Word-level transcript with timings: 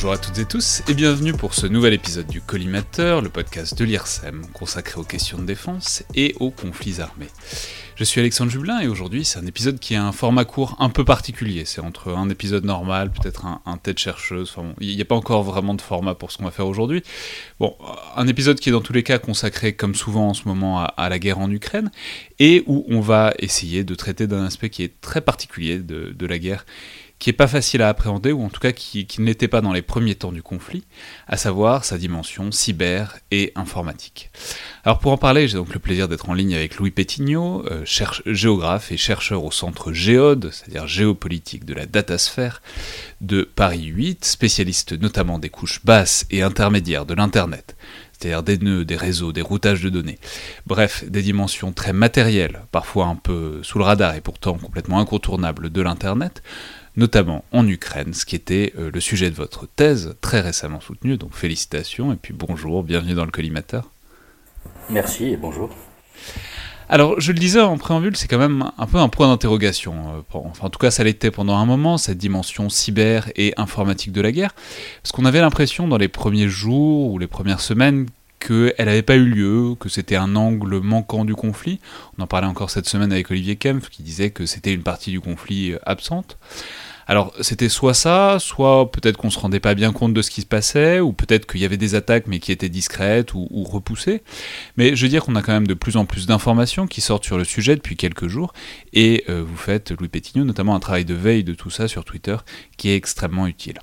Bonjour 0.00 0.14
à 0.14 0.16
toutes 0.16 0.38
et 0.38 0.46
tous 0.46 0.80
et 0.88 0.94
bienvenue 0.94 1.34
pour 1.34 1.52
ce 1.52 1.66
nouvel 1.66 1.92
épisode 1.92 2.26
du 2.26 2.40
Collimateur, 2.40 3.20
le 3.20 3.28
podcast 3.28 3.76
de 3.76 3.84
l'IRSEM 3.84 4.46
consacré 4.54 4.98
aux 4.98 5.04
questions 5.04 5.36
de 5.36 5.44
défense 5.44 6.04
et 6.14 6.34
aux 6.40 6.50
conflits 6.50 7.02
armés. 7.02 7.26
Je 7.96 8.04
suis 8.04 8.18
Alexandre 8.18 8.50
Jublin 8.50 8.80
et 8.80 8.88
aujourd'hui 8.88 9.26
c'est 9.26 9.38
un 9.38 9.44
épisode 9.44 9.78
qui 9.78 9.94
a 9.94 10.02
un 10.02 10.12
format 10.12 10.46
court 10.46 10.74
un 10.78 10.88
peu 10.88 11.04
particulier. 11.04 11.66
C'est 11.66 11.82
entre 11.82 12.12
un 12.12 12.30
épisode 12.30 12.64
normal, 12.64 13.10
peut-être 13.10 13.44
un, 13.44 13.76
tête 13.76 13.98
chercheuse. 13.98 14.56
Il 14.80 14.96
n'y 14.96 15.02
a 15.02 15.04
pas 15.04 15.16
encore 15.16 15.42
vraiment 15.42 15.74
de 15.74 15.82
format 15.82 16.14
pour 16.14 16.32
ce 16.32 16.38
qu'on 16.38 16.44
va 16.44 16.50
faire 16.50 16.66
aujourd'hui. 16.66 17.02
Bon, 17.58 17.76
un 18.16 18.26
épisode 18.26 18.58
qui 18.58 18.70
est 18.70 18.72
dans 18.72 18.80
tous 18.80 18.94
les 18.94 19.02
cas 19.02 19.18
consacré, 19.18 19.74
comme 19.74 19.94
souvent 19.94 20.28
en 20.28 20.34
ce 20.34 20.48
moment, 20.48 20.80
à, 20.82 21.08
la 21.10 21.18
guerre 21.18 21.40
en 21.40 21.50
Ukraine 21.50 21.90
et 22.38 22.64
où 22.66 22.86
on 22.88 23.00
va 23.00 23.34
essayer 23.38 23.84
de 23.84 23.94
traiter 23.94 24.26
d'un 24.26 24.46
aspect 24.46 24.70
qui 24.70 24.82
est 24.82 24.98
très 25.02 25.20
particulier 25.20 25.78
de 25.78 26.26
la 26.26 26.38
guerre 26.38 26.64
qui 27.20 27.28
n'est 27.28 27.34
pas 27.34 27.46
facile 27.46 27.82
à 27.82 27.88
appréhender, 27.90 28.32
ou 28.32 28.42
en 28.42 28.48
tout 28.48 28.60
cas 28.60 28.72
qui, 28.72 29.06
qui 29.06 29.20
n'était 29.20 29.46
pas 29.46 29.60
dans 29.60 29.74
les 29.74 29.82
premiers 29.82 30.14
temps 30.14 30.32
du 30.32 30.42
conflit, 30.42 30.84
à 31.28 31.36
savoir 31.36 31.84
sa 31.84 31.98
dimension 31.98 32.50
cyber 32.50 33.18
et 33.30 33.52
informatique. 33.54 34.30
Alors 34.84 34.98
pour 34.98 35.12
en 35.12 35.18
parler, 35.18 35.46
j'ai 35.46 35.58
donc 35.58 35.74
le 35.74 35.80
plaisir 35.80 36.08
d'être 36.08 36.30
en 36.30 36.34
ligne 36.34 36.54
avec 36.54 36.76
Louis 36.76 36.90
Pétignot, 36.90 37.64
euh, 37.70 37.84
géographe 38.24 38.90
et 38.90 38.96
chercheur 38.96 39.44
au 39.44 39.50
centre 39.50 39.92
Géode, 39.92 40.50
c'est-à-dire 40.50 40.86
géopolitique 40.86 41.66
de 41.66 41.74
la 41.74 41.84
datasphère, 41.84 42.62
de 43.20 43.42
Paris 43.42 43.84
8, 43.84 44.24
spécialiste 44.24 44.98
notamment 44.98 45.38
des 45.38 45.50
couches 45.50 45.84
basses 45.84 46.24
et 46.30 46.40
intermédiaires 46.40 47.04
de 47.04 47.12
l'Internet, 47.12 47.76
c'est-à-dire 48.12 48.42
des 48.42 48.56
nœuds, 48.56 48.86
des 48.86 48.96
réseaux, 48.96 49.32
des 49.32 49.42
routages 49.42 49.82
de 49.82 49.90
données. 49.90 50.18
Bref, 50.66 51.04
des 51.06 51.20
dimensions 51.20 51.72
très 51.72 51.92
matérielles, 51.92 52.62
parfois 52.72 53.06
un 53.06 53.16
peu 53.16 53.60
sous 53.62 53.76
le 53.76 53.84
radar 53.84 54.14
et 54.14 54.22
pourtant 54.22 54.54
complètement 54.54 55.00
incontournables 55.00 55.68
de 55.68 55.82
l'Internet, 55.82 56.42
notamment 57.00 57.44
en 57.50 57.66
Ukraine, 57.66 58.12
ce 58.12 58.26
qui 58.26 58.36
était 58.36 58.74
euh, 58.78 58.90
le 58.92 59.00
sujet 59.00 59.30
de 59.30 59.34
votre 59.34 59.66
thèse, 59.66 60.14
très 60.20 60.40
récemment 60.40 60.80
soutenue, 60.80 61.16
donc 61.16 61.34
félicitations, 61.34 62.12
et 62.12 62.16
puis 62.16 62.34
bonjour, 62.34 62.82
bienvenue 62.82 63.14
dans 63.14 63.24
le 63.24 63.30
collimateur. 63.30 63.90
Merci 64.90 65.28
et 65.28 65.36
bonjour. 65.38 65.70
Alors, 66.90 67.18
je 67.18 67.32
le 67.32 67.38
disais 67.38 67.60
en 67.60 67.78
préambule, 67.78 68.16
c'est 68.16 68.28
quand 68.28 68.38
même 68.38 68.70
un 68.76 68.86
peu 68.86 68.98
un 68.98 69.08
point 69.08 69.28
d'interrogation. 69.28 69.94
Euh, 69.94 70.20
enfin, 70.34 70.66
en 70.66 70.70
tout 70.70 70.78
cas, 70.78 70.90
ça 70.90 71.02
l'était 71.02 71.30
pendant 71.30 71.56
un 71.56 71.64
moment, 71.64 71.96
cette 71.96 72.18
dimension 72.18 72.68
cyber 72.68 73.30
et 73.34 73.54
informatique 73.56 74.12
de 74.12 74.20
la 74.20 74.30
guerre. 74.30 74.54
Parce 75.02 75.12
qu'on 75.12 75.24
avait 75.24 75.40
l'impression 75.40 75.88
dans 75.88 75.98
les 75.98 76.08
premiers 76.08 76.48
jours 76.48 77.12
ou 77.12 77.18
les 77.18 77.28
premières 77.28 77.60
semaines 77.60 78.06
qu'elle 78.40 78.74
n'avait 78.78 79.02
pas 79.02 79.16
eu 79.16 79.24
lieu, 79.24 79.74
que 79.78 79.88
c'était 79.88 80.16
un 80.16 80.34
angle 80.34 80.80
manquant 80.80 81.24
du 81.24 81.34
conflit. 81.34 81.78
On 82.18 82.22
en 82.22 82.26
parlait 82.26 82.48
encore 82.48 82.70
cette 82.70 82.88
semaine 82.88 83.12
avec 83.12 83.30
Olivier 83.30 83.56
Kempf, 83.56 83.88
qui 83.88 84.02
disait 84.02 84.30
que 84.30 84.46
c'était 84.46 84.74
une 84.74 84.82
partie 84.82 85.12
du 85.12 85.20
conflit 85.20 85.72
euh, 85.72 85.78
absente. 85.84 86.38
Alors 87.10 87.34
c'était 87.40 87.68
soit 87.68 87.92
ça, 87.92 88.36
soit 88.38 88.88
peut-être 88.92 89.16
qu'on 89.16 89.30
se 89.30 89.38
rendait 89.40 89.58
pas 89.58 89.74
bien 89.74 89.92
compte 89.92 90.14
de 90.14 90.22
ce 90.22 90.30
qui 90.30 90.42
se 90.42 90.46
passait, 90.46 91.00
ou 91.00 91.12
peut-être 91.12 91.44
qu'il 91.44 91.60
y 91.60 91.64
avait 91.64 91.76
des 91.76 91.96
attaques 91.96 92.28
mais 92.28 92.38
qui 92.38 92.52
étaient 92.52 92.68
discrètes 92.68 93.34
ou, 93.34 93.48
repoussées. 93.64 94.22
Mais 94.76 94.94
je 94.94 95.02
veux 95.02 95.08
dire 95.08 95.24
qu'on 95.24 95.34
a 95.34 95.42
quand 95.42 95.50
même 95.50 95.66
de 95.66 95.74
plus 95.74 95.96
en 95.96 96.04
plus 96.04 96.26
d'informations 96.26 96.86
qui 96.86 97.00
sortent 97.00 97.24
sur 97.24 97.36
le 97.36 97.42
sujet 97.42 97.74
depuis 97.74 97.96
quelques 97.96 98.28
jours, 98.28 98.52
et 98.92 99.24
euh, 99.28 99.42
vous 99.44 99.56
faites, 99.56 99.90
Louis 99.90 100.06
Pétignot, 100.06 100.44
notamment 100.44 100.76
un 100.76 100.78
travail 100.78 101.04
de 101.04 101.14
veille 101.14 101.42
de 101.42 101.52
tout 101.52 101.68
ça 101.68 101.88
sur 101.88 102.04
Twitter 102.04 102.36
qui 102.76 102.90
est 102.90 102.96
extrêmement 102.96 103.48
utile. 103.48 103.80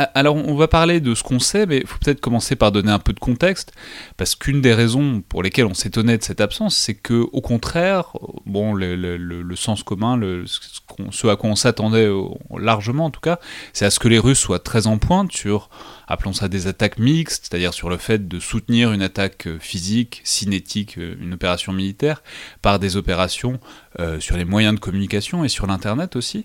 Ah, 0.00 0.12
alors 0.14 0.36
on 0.36 0.54
va 0.54 0.68
parler 0.68 1.00
de 1.00 1.12
ce 1.16 1.24
qu'on 1.24 1.40
sait, 1.40 1.66
mais 1.66 1.78
il 1.78 1.86
faut 1.86 1.98
peut-être 1.98 2.20
commencer 2.20 2.54
par 2.54 2.70
donner 2.70 2.92
un 2.92 3.00
peu 3.00 3.12
de 3.12 3.18
contexte, 3.18 3.72
parce 4.16 4.36
qu'une 4.36 4.60
des 4.60 4.72
raisons 4.72 5.24
pour 5.28 5.42
lesquelles 5.42 5.66
on 5.66 5.74
s'étonnait 5.74 6.16
de 6.16 6.22
cette 6.22 6.40
absence, 6.40 6.76
c'est 6.76 6.94
que 6.94 7.26
au 7.32 7.40
contraire, 7.40 8.12
bon, 8.46 8.74
le, 8.74 9.56
sens 9.56 9.82
commun, 9.82 10.16
ce 10.46 11.26
à 11.26 11.34
quoi 11.34 11.50
on 11.50 11.56
s'attendait 11.56 12.08
largement 12.56 13.06
en 13.06 13.10
tout 13.10 13.18
cas, 13.18 13.40
c'est 13.72 13.86
à 13.86 13.90
ce 13.90 13.98
que 13.98 14.06
les 14.06 14.20
Russes 14.20 14.38
soient 14.38 14.60
très 14.60 14.86
en 14.86 14.98
pointe 14.98 15.32
sur, 15.32 15.68
appelons 16.06 16.32
ça 16.32 16.46
des 16.46 16.68
attaques 16.68 17.00
mixtes, 17.00 17.48
c'est-à-dire 17.50 17.74
sur 17.74 17.90
le 17.90 17.96
fait 17.96 18.28
de 18.28 18.38
soutenir 18.38 18.92
une 18.92 19.02
attaque 19.02 19.48
physique, 19.58 20.20
cinétique, 20.22 20.96
une 20.96 21.32
opération 21.34 21.72
militaire, 21.72 22.22
par 22.62 22.78
des 22.78 22.96
opérations 22.96 23.58
euh, 23.98 24.20
sur 24.20 24.36
les 24.36 24.44
moyens 24.44 24.76
de 24.76 24.80
communication 24.80 25.42
et 25.42 25.48
sur 25.48 25.66
l'Internet 25.66 26.14
aussi. 26.14 26.44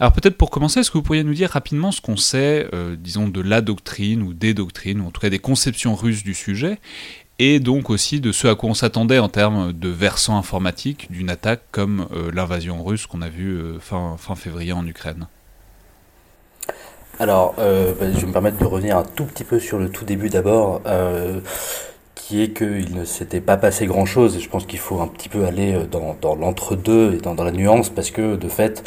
Alors 0.00 0.14
peut-être 0.14 0.38
pour 0.38 0.48
commencer, 0.48 0.80
est-ce 0.80 0.90
que 0.90 0.96
vous 0.96 1.02
pourriez 1.02 1.24
nous 1.24 1.34
dire 1.34 1.50
rapidement 1.50 1.92
ce 1.92 2.00
qu'on 2.00 2.16
sait, 2.16 2.66
euh, 2.72 2.96
disons, 2.98 3.28
de 3.28 3.42
la 3.42 3.60
doctrine 3.60 4.22
ou 4.22 4.32
des 4.32 4.54
doctrines, 4.54 5.02
ou 5.02 5.08
en 5.08 5.10
tout 5.10 5.20
cas 5.20 5.28
des 5.28 5.38
conceptions 5.38 5.94
russes 5.94 6.24
du 6.24 6.32
sujet, 6.32 6.78
et 7.38 7.60
donc 7.60 7.90
aussi 7.90 8.18
de 8.18 8.32
ce 8.32 8.48
à 8.48 8.54
quoi 8.54 8.70
on 8.70 8.74
s'attendait 8.74 9.18
en 9.18 9.28
termes 9.28 9.74
de 9.74 9.88
versant 9.90 10.38
informatique 10.38 11.12
d'une 11.12 11.28
attaque 11.28 11.60
comme 11.70 12.06
euh, 12.12 12.30
l'invasion 12.32 12.82
russe 12.82 13.06
qu'on 13.06 13.20
a 13.20 13.28
vue 13.28 13.58
euh, 13.58 13.78
fin, 13.78 14.16
février 14.36 14.72
en 14.72 14.86
Ukraine? 14.86 15.26
Alors, 17.18 17.52
bah, 17.56 17.62
je 18.00 18.18
vais 18.18 18.26
me 18.26 18.32
permettre 18.32 18.56
de 18.56 18.64
revenir 18.64 18.96
un 18.96 19.04
tout 19.04 19.26
petit 19.26 19.44
peu 19.44 19.60
sur 19.60 19.78
le 19.78 19.90
tout 19.90 20.06
début 20.06 20.30
d'abord, 20.30 20.80
qui 22.14 22.40
est 22.40 22.56
qu'il 22.56 22.94
ne 22.94 23.04
s'était 23.04 23.42
pas 23.42 23.58
passé 23.58 23.84
grand-chose, 23.84 24.38
et 24.38 24.40
je 24.40 24.48
pense 24.48 24.64
qu'il 24.64 24.78
faut 24.78 25.02
un 25.02 25.06
petit 25.06 25.28
peu 25.28 25.44
aller 25.44 25.78
dans, 25.90 26.34
l'entre-deux 26.34 27.16
et 27.16 27.18
dans, 27.18 27.34
la 27.34 27.52
nuance, 27.52 27.90
parce 27.90 28.10
que 28.10 28.36
de 28.36 28.48
fait, 28.48 28.82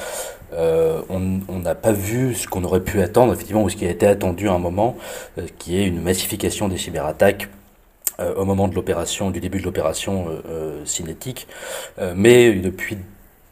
euh, 0.53 1.01
on 1.09 1.59
n'a 1.59 1.75
pas 1.75 1.91
vu 1.91 2.35
ce 2.35 2.47
qu'on 2.47 2.63
aurait 2.63 2.81
pu 2.81 3.01
attendre, 3.01 3.33
effectivement, 3.33 3.63
ou 3.63 3.69
ce 3.69 3.75
qui 3.75 3.85
a 3.85 3.89
été 3.89 4.05
attendu 4.05 4.49
à 4.49 4.53
un 4.53 4.59
moment, 4.59 4.97
euh, 5.37 5.47
qui 5.57 5.77
est 5.77 5.85
une 5.85 6.01
massification 6.01 6.67
des 6.67 6.77
cyberattaques 6.77 7.49
euh, 8.19 8.35
au 8.35 8.45
moment 8.45 8.67
de 8.67 8.75
l'opération, 8.75 9.31
du 9.31 9.39
début 9.39 9.59
de 9.59 9.63
l'opération 9.63 10.27
cinétique. 10.85 11.47
mais 12.15 12.53
depuis 12.53 12.97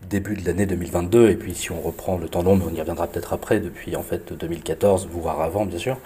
début 0.10 0.36
de 0.36 0.46
l'année 0.46 0.66
2022, 0.66 1.30
et 1.30 1.36
puis 1.36 1.54
si 1.54 1.72
on 1.72 1.80
reprend 1.80 2.18
le 2.18 2.28
temps 2.28 2.44
long, 2.44 2.56
mais 2.56 2.66
on 2.70 2.74
y 2.74 2.80
reviendra 2.80 3.08
peut-être 3.08 3.34
après, 3.34 3.60
depuis 3.60 3.96
en 3.96 4.04
fait 4.04 4.34
2014, 4.34 5.08
voire 5.12 5.42
avant 5.42 5.66
bien 5.66 5.78
sûr, 5.78 5.98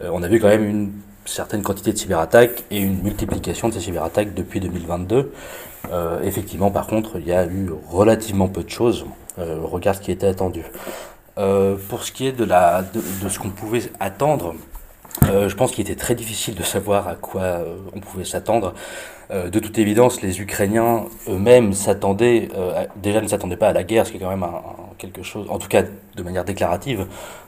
on 0.00 0.22
a 0.22 0.28
vu 0.28 0.40
quand 0.40 0.48
même 0.48 0.64
une 0.64 0.92
certaine 1.24 1.62
quantité 1.62 1.92
de 1.92 1.98
cyberattaques 1.98 2.64
et 2.70 2.78
une 2.78 3.02
multiplication 3.02 3.68
de 3.68 3.74
ces 3.74 3.80
cyberattaques 3.80 4.34
depuis 4.34 4.60
2022. 4.60 5.32
effectivement, 6.24 6.70
par 6.70 6.86
contre, 6.86 7.18
il 7.18 7.26
y 7.26 7.32
a 7.32 7.46
eu 7.46 7.70
relativement 7.88 8.48
peu 8.48 8.62
de 8.62 8.70
choses. 8.70 9.06
Euh, 9.38 9.58
regarde 9.62 9.98
ce 9.98 10.02
qui 10.02 10.12
était 10.12 10.26
attendu. 10.26 10.62
Euh, 11.38 11.76
pour 11.88 12.02
ce 12.04 12.12
qui 12.12 12.26
est 12.26 12.32
de, 12.32 12.44
la, 12.44 12.82
de, 12.82 13.28
ce 13.28 13.38
qu'on 13.38 13.50
pouvait 13.50 13.82
attendre, 14.00 14.54
euh, 15.28 15.48
je 15.48 15.56
pense 15.56 15.72
qu'il 15.72 15.82
était 15.82 15.96
très 15.96 16.14
difficile 16.14 16.54
de 16.54 16.62
savoir 16.62 17.08
à 17.08 17.14
quoi 17.14 17.58
on 17.94 18.00
pouvait 18.00 18.24
s'attendre. 18.24 18.74
de 19.30 19.58
toute 19.58 19.76
évidence, 19.78 20.22
les 20.22 20.40
Ukrainiens 20.40 21.06
eux-mêmes 21.28 21.72
s'attendaient, 21.72 22.48
déjà 22.96 23.20
ne 23.20 23.26
s'attendaient 23.26 23.56
pas 23.56 23.70
à 23.70 23.72
la 23.72 23.82
guerre, 23.82 24.06
ce 24.06 24.12
qui 24.12 24.18
est 24.18 24.20
quand 24.20 24.30
même 24.30 24.46
quelque 24.98 25.22
chose, 25.22 25.46
en 25.50 25.58
tout 25.58 25.68
cas 25.68 25.82
de 25.82 26.22
manière 26.22 26.44
déclarative, 26.44 27.06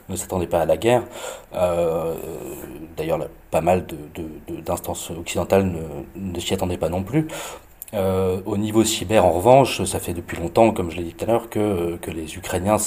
ne 0.09 0.15
s'attendaient 0.17 0.47
pas 0.47 0.61
à 0.61 0.65
la 0.65 0.75
guerre. 0.75 1.03
D'ailleurs, 2.97 3.19
pas 3.49 3.61
mal 3.61 3.85
d'instances 4.49 5.11
de, 5.11 5.17
occidentales 5.17 5.71
ne 6.15 6.39
s'y 6.39 6.53
attendaient 6.53 6.77
pas 6.77 6.89
non 6.89 7.03
plus. 7.03 7.27
Euh, 7.93 8.41
au 8.45 8.57
niveau 8.57 8.83
cyber, 8.83 9.25
en 9.25 9.31
revanche, 9.31 9.83
ça 9.83 9.99
fait 9.99 10.13
depuis 10.13 10.37
longtemps, 10.37 10.71
comme 10.71 10.91
je 10.91 10.97
l'ai 10.97 11.03
dit 11.03 11.13
tout 11.13 11.25
à 11.25 11.27
l'heure, 11.27 11.49
que, 11.49 11.97
que 11.97 12.11
les 12.11 12.35
Ukrainiens 12.35 12.77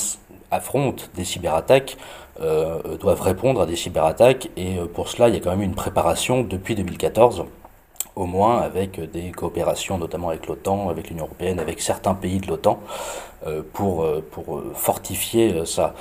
affrontent 0.50 1.04
des 1.14 1.24
cyberattaques, 1.24 1.96
euh, 2.40 2.96
doivent 2.98 3.20
répondre 3.20 3.60
à 3.60 3.66
des 3.66 3.76
cyberattaques, 3.76 4.50
et 4.56 4.78
euh, 4.78 4.86
pour 4.86 5.08
cela, 5.08 5.28
il 5.28 5.34
y 5.34 5.38
a 5.38 5.40
quand 5.40 5.50
même 5.50 5.62
une 5.62 5.74
préparation 5.74 6.42
depuis 6.42 6.74
2014. 6.74 7.44
au 8.14 8.26
moins 8.26 8.60
avec 8.60 9.00
des 9.10 9.30
coopérations, 9.32 9.96
notamment 9.96 10.28
avec 10.28 10.46
l'OTAN, 10.46 10.90
avec 10.90 11.08
l'Union 11.08 11.24
européenne, 11.24 11.58
avec 11.58 11.80
certains 11.80 12.14
pays 12.14 12.40
de 12.40 12.46
l'OTAN, 12.46 12.78
pour, 13.72 14.06
pour 14.30 14.62
fortifier 14.74 15.64
ça. 15.64 15.94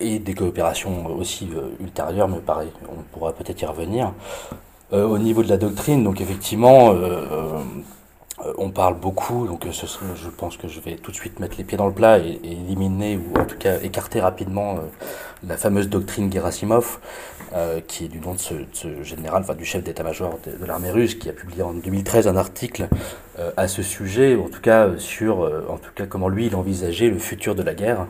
et 0.00 0.18
des 0.18 0.34
coopérations 0.34 1.06
aussi 1.16 1.48
ultérieures, 1.78 2.26
mais 2.26 2.40
pareil, 2.40 2.70
on 2.90 3.02
pourra 3.12 3.32
peut-être 3.32 3.62
y 3.62 3.66
revenir. 3.66 4.12
Au 4.92 5.18
niveau 5.18 5.42
de 5.42 5.48
la 5.48 5.58
doctrine, 5.58 6.02
donc 6.02 6.20
effectivement, 6.20 6.94
euh, 8.44 8.52
on 8.56 8.70
parle 8.70 8.94
beaucoup, 8.94 9.46
donc 9.46 9.66
euh, 9.66 9.70
je 9.72 10.28
pense 10.28 10.56
que 10.56 10.68
je 10.68 10.78
vais 10.80 10.94
tout 10.94 11.10
de 11.10 11.16
suite 11.16 11.40
mettre 11.40 11.56
les 11.58 11.64
pieds 11.64 11.76
dans 11.76 11.88
le 11.88 11.92
plat 11.92 12.18
et, 12.18 12.38
éliminer, 12.44 13.16
ou 13.18 13.38
en 13.38 13.44
tout 13.44 13.56
cas 13.58 13.80
écarter 13.80 14.20
rapidement 14.20 14.76
euh, 14.76 14.80
la 15.46 15.56
fameuse 15.56 15.88
doctrine 15.88 16.32
Gerasimov, 16.32 16.98
qui 17.86 18.04
est 18.04 18.08
du 18.08 18.20
nom 18.20 18.34
de 18.34 18.38
ce, 18.38 19.02
général, 19.02 19.42
enfin 19.42 19.54
du 19.54 19.64
chef 19.64 19.82
d'état-major 19.82 20.38
de, 20.44 20.66
l'armée 20.66 20.90
russe, 20.90 21.14
qui 21.14 21.30
a 21.30 21.32
publié 21.32 21.62
en 21.62 21.72
2013 21.72 22.28
un 22.28 22.36
article 22.36 22.88
à 23.56 23.68
ce 23.68 23.82
sujet, 23.82 24.36
en 24.36 24.48
tout 24.48 24.60
cas 24.60 24.90
sur 24.98 25.40
en 25.70 25.78
tout 25.78 25.90
cas 25.94 26.04
comment 26.04 26.28
lui 26.28 26.46
il 26.46 26.56
envisageait 26.56 27.08
le 27.08 27.18
futur 27.18 27.54
de 27.54 27.62
la 27.62 27.72
guerre. 27.72 28.06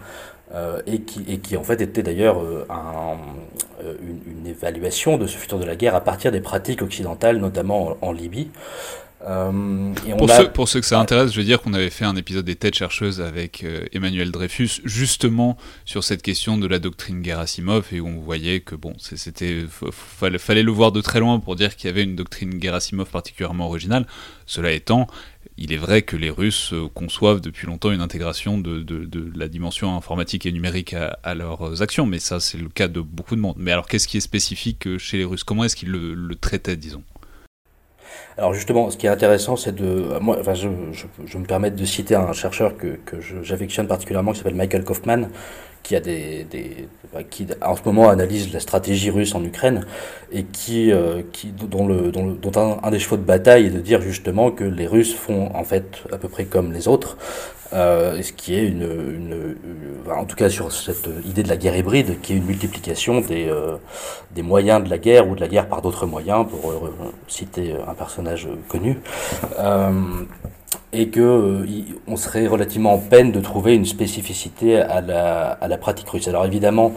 Et, 0.87 1.00
qui, 1.03 1.25
et 1.29 1.39
qui 1.39 1.56
en 1.56 1.62
fait 1.62 1.81
était 1.81 2.03
d'ailleurs 2.03 2.39
une, 2.41 4.21
une, 4.27 4.47
évaluation 4.47 5.19
de 5.19 5.27
ce 5.27 5.37
futur 5.37 5.59
de 5.59 5.65
la 5.65 5.77
guerre 5.77 5.95
à 5.95 6.00
partir 6.00 6.33
des 6.33 6.41
pratiques 6.41 6.83
occidentales, 6.83 7.37
notamment 7.37 7.97
en 8.00 8.12
Libye. 8.12 8.50
Euh, 9.26 9.93
pour, 10.17 10.31
ceux, 10.31 10.49
pour, 10.49 10.69
ceux, 10.69 10.81
que 10.81 10.87
ça 10.87 11.00
intéresse, 11.00 11.32
je 11.32 11.38
veux 11.38 11.44
dire 11.44 11.61
qu'on 11.61 11.75
avait 11.75 11.91
fait 11.91 12.05
un 12.05 12.15
épisode 12.15 12.44
des 12.44 12.55
têtes 12.55 12.76
chercheuses 12.76 13.20
avec 13.20 13.65
euh, 13.65 13.85
Emmanuel 13.93 14.31
Dreyfus, 14.31 14.81
justement 14.85 15.56
sur 15.85 16.05
cette 16.05 16.23
question 16.23 16.56
de 16.56 16.67
la 16.69 16.79
doctrine 16.79 17.25
Gerasimov, 17.25 17.88
et 17.93 18.00
où 18.00 18.06
on 18.06 18.20
voyait 18.20 18.61
que 18.61 18.76
bon, 18.76 18.94
c'était 18.99 19.65
fallait, 19.91 20.38
fallait 20.38 20.62
le 20.62 20.70
voir 20.70 20.93
de 20.93 21.00
très 21.00 21.19
loin 21.19 21.41
pour 21.41 21.56
dire 21.56 21.75
qu'il 21.75 21.88
y 21.88 21.91
avait 21.91 22.05
une 22.05 22.15
doctrine 22.15 22.62
Gerasimov 22.62 23.11
particulièrement 23.11 23.67
originale. 23.67 24.06
Cela 24.47 24.70
étant, 24.70 25.09
il 25.56 25.73
est 25.73 25.79
vrai 25.79 26.03
que 26.03 26.17
les 26.17 26.31
Russes 26.31 26.73
euh, 26.73 26.88
conçoivent 26.94 27.41
depuis 27.41 27.67
longtemps 27.67 27.91
une 27.91 28.00
intégration 28.00 28.56
de, 28.56 28.82
de, 28.85 29.05
de 29.05 29.32
la 29.37 29.49
dimension 29.49 29.97
informatique 29.97 30.47
et 30.47 30.53
numérique 30.53 30.94
à, 30.94 31.19
à, 31.25 31.35
leurs 31.35 31.82
actions, 31.82 32.06
mais 32.06 32.21
ça 32.21 32.38
c'est 32.38 32.59
le 32.59 32.69
cas 32.69 32.87
de 32.87 33.00
beaucoup 33.00 33.35
de 33.35 33.41
monde. 33.41 33.56
Mais 33.59 33.73
alors 33.73 33.88
qu'est-ce 33.88 34.06
qui 34.06 34.17
est 34.17 34.21
spécifique 34.21 34.97
chez 34.99 35.19
les 35.19 35.25
Russes? 35.25 35.43
Comment 35.43 35.64
est-ce 35.64 35.75
qu'ils 35.75 35.91
le, 35.91 36.14
le 36.14 36.35
traitaient, 36.37 36.76
disons? 36.76 37.03
Alors 38.37 38.55
justement, 38.55 38.91
ce 38.91 38.97
qui 38.97 39.07
est 39.07 39.11
intéressant, 39.11 39.57
c'est 39.57 39.75
de... 39.75 40.19
Moi, 40.21 40.37
enfin, 40.41 40.55
je, 40.55 40.69
je, 40.93 41.07
je, 41.27 41.39
me 41.39 41.45
permets 41.45 41.71
de 41.71 41.85
citer 41.85 42.15
un 42.15 42.33
chercheur 42.33 42.77
que, 42.77 42.99
que 43.05 43.21
j'affectionne 43.43 43.89
particulièrement, 43.89 44.33
qui 44.33 44.39
s'appelle 44.39 44.55
Michael 44.55 44.85
Kaufman, 44.85 45.29
qui 45.88 45.96
a 45.96 46.00
des, 46.00 46.44
des, 46.44 46.87
qui 47.31 47.46
en 47.62 47.75
ce 47.75 47.81
moment 47.87 48.11
analyse 48.11 48.52
la 48.52 48.61
stratégie 48.61 49.08
russe 49.08 49.35
en 49.35 49.43
Ukraine 49.43 49.87
et 50.31 50.44
qui, 50.44 50.93
euh, 50.93 51.23
qui 51.32 51.46
dont, 51.46 51.87
le, 51.87 52.12
dont, 52.12 52.26
dont 52.26 52.79
un, 52.82 52.90
des 52.90 52.99
chevaux 52.99 53.17
de 53.17 53.23
bataille 53.23 53.69
est 53.69 53.70
de 53.70 53.81
dire 53.81 54.02
justement 54.02 54.50
que 54.50 54.64
les 54.64 54.87
Russes 54.87 55.14
font 55.14 55.50
en 55.55 55.64
fait 55.64 56.02
à 56.12 56.19
peu 56.19 56.29
près 56.29 56.44
comme 56.44 56.75
les 56.75 56.88
autres, 56.88 57.17
euh, 57.73 58.20
ce 58.20 58.32
qui 58.35 58.55
est 58.55 58.67
une, 58.67 59.56
en 60.14 60.26
tout 60.26 60.37
cas 60.37 60.50
sur 60.50 60.70
cette 60.73 61.08
idée 61.25 61.43
de 61.43 61.49
la 61.49 61.56
guerre 61.56 61.79
hybride, 61.79 62.20
qui 62.20 62.35
est 62.35 62.37
une 62.37 62.44
multiplication 62.44 63.23
des, 63.23 63.49
euh, 63.49 63.76
des 64.35 64.43
moyens 64.43 64.85
de 64.85 64.90
la 64.90 64.99
guerre 64.99 65.26
ou 65.26 65.37
de 65.37 65.40
la 65.40 65.49
guerre 65.49 65.69
par 65.69 65.81
d'autres 65.81 66.05
moyens, 66.05 66.46
pour 66.46 66.75
citer 67.29 67.75
un 67.88 67.94
personnage 67.94 68.46
connu. 68.69 68.99
Et 70.93 71.09
que 71.09 71.20
euh, 71.20 71.67
on 72.06 72.17
serait 72.17 72.47
relativement 72.47 72.94
en 72.94 72.99
peine 72.99 73.31
de 73.31 73.41
trouver 73.41 73.75
une 73.75 73.85
spécificité 73.85 74.79
à 74.79 75.00
la, 75.00 75.50
à 75.50 75.69
la 75.69 75.79
pratique 75.79 76.09
russe. 76.09 76.29
Alors 76.29 76.44
évidemment, 76.47 76.93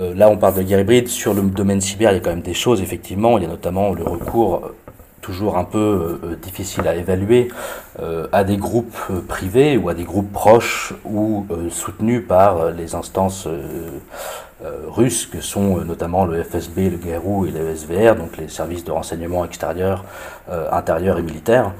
euh, 0.00 0.14
là 0.14 0.28
on 0.28 0.36
parle 0.36 0.54
de 0.54 0.62
guerre 0.62 0.80
hybride, 0.80 1.08
sur 1.08 1.34
le 1.34 1.42
domaine 1.42 1.80
cyber 1.80 2.12
il 2.12 2.14
y 2.14 2.18
a 2.18 2.20
quand 2.20 2.30
même 2.30 2.42
des 2.42 2.54
choses, 2.54 2.80
effectivement, 2.80 3.38
il 3.38 3.44
y 3.44 3.46
a 3.46 3.50
notamment 3.50 3.92
le 3.92 4.04
recours 4.04 4.70
toujours 5.24 5.56
un 5.56 5.64
peu 5.64 6.20
difficile 6.42 6.86
à 6.86 6.94
évaluer 6.94 7.48
à 8.32 8.44
des 8.44 8.58
groupes 8.58 8.98
privés 9.26 9.78
ou 9.78 9.88
à 9.88 9.94
des 9.94 10.04
groupes 10.04 10.32
proches 10.32 10.92
ou 11.04 11.46
soutenus 11.70 12.22
par 12.28 12.70
les 12.70 12.94
instances 12.94 13.48
russes 14.88 15.26
que 15.26 15.40
sont 15.40 15.78
notamment 15.78 16.26
le 16.26 16.42
FSB, 16.42 16.90
le 16.90 16.98
GRU 16.98 17.48
et 17.48 17.52
le 17.52 17.74
SVR, 17.74 18.16
donc 18.16 18.36
les 18.36 18.48
services 18.48 18.84
de 18.84 18.92
renseignement 18.92 19.44
extérieur, 19.44 20.04
intérieur 20.70 21.18
et 21.18 21.22
militaire. 21.22 21.72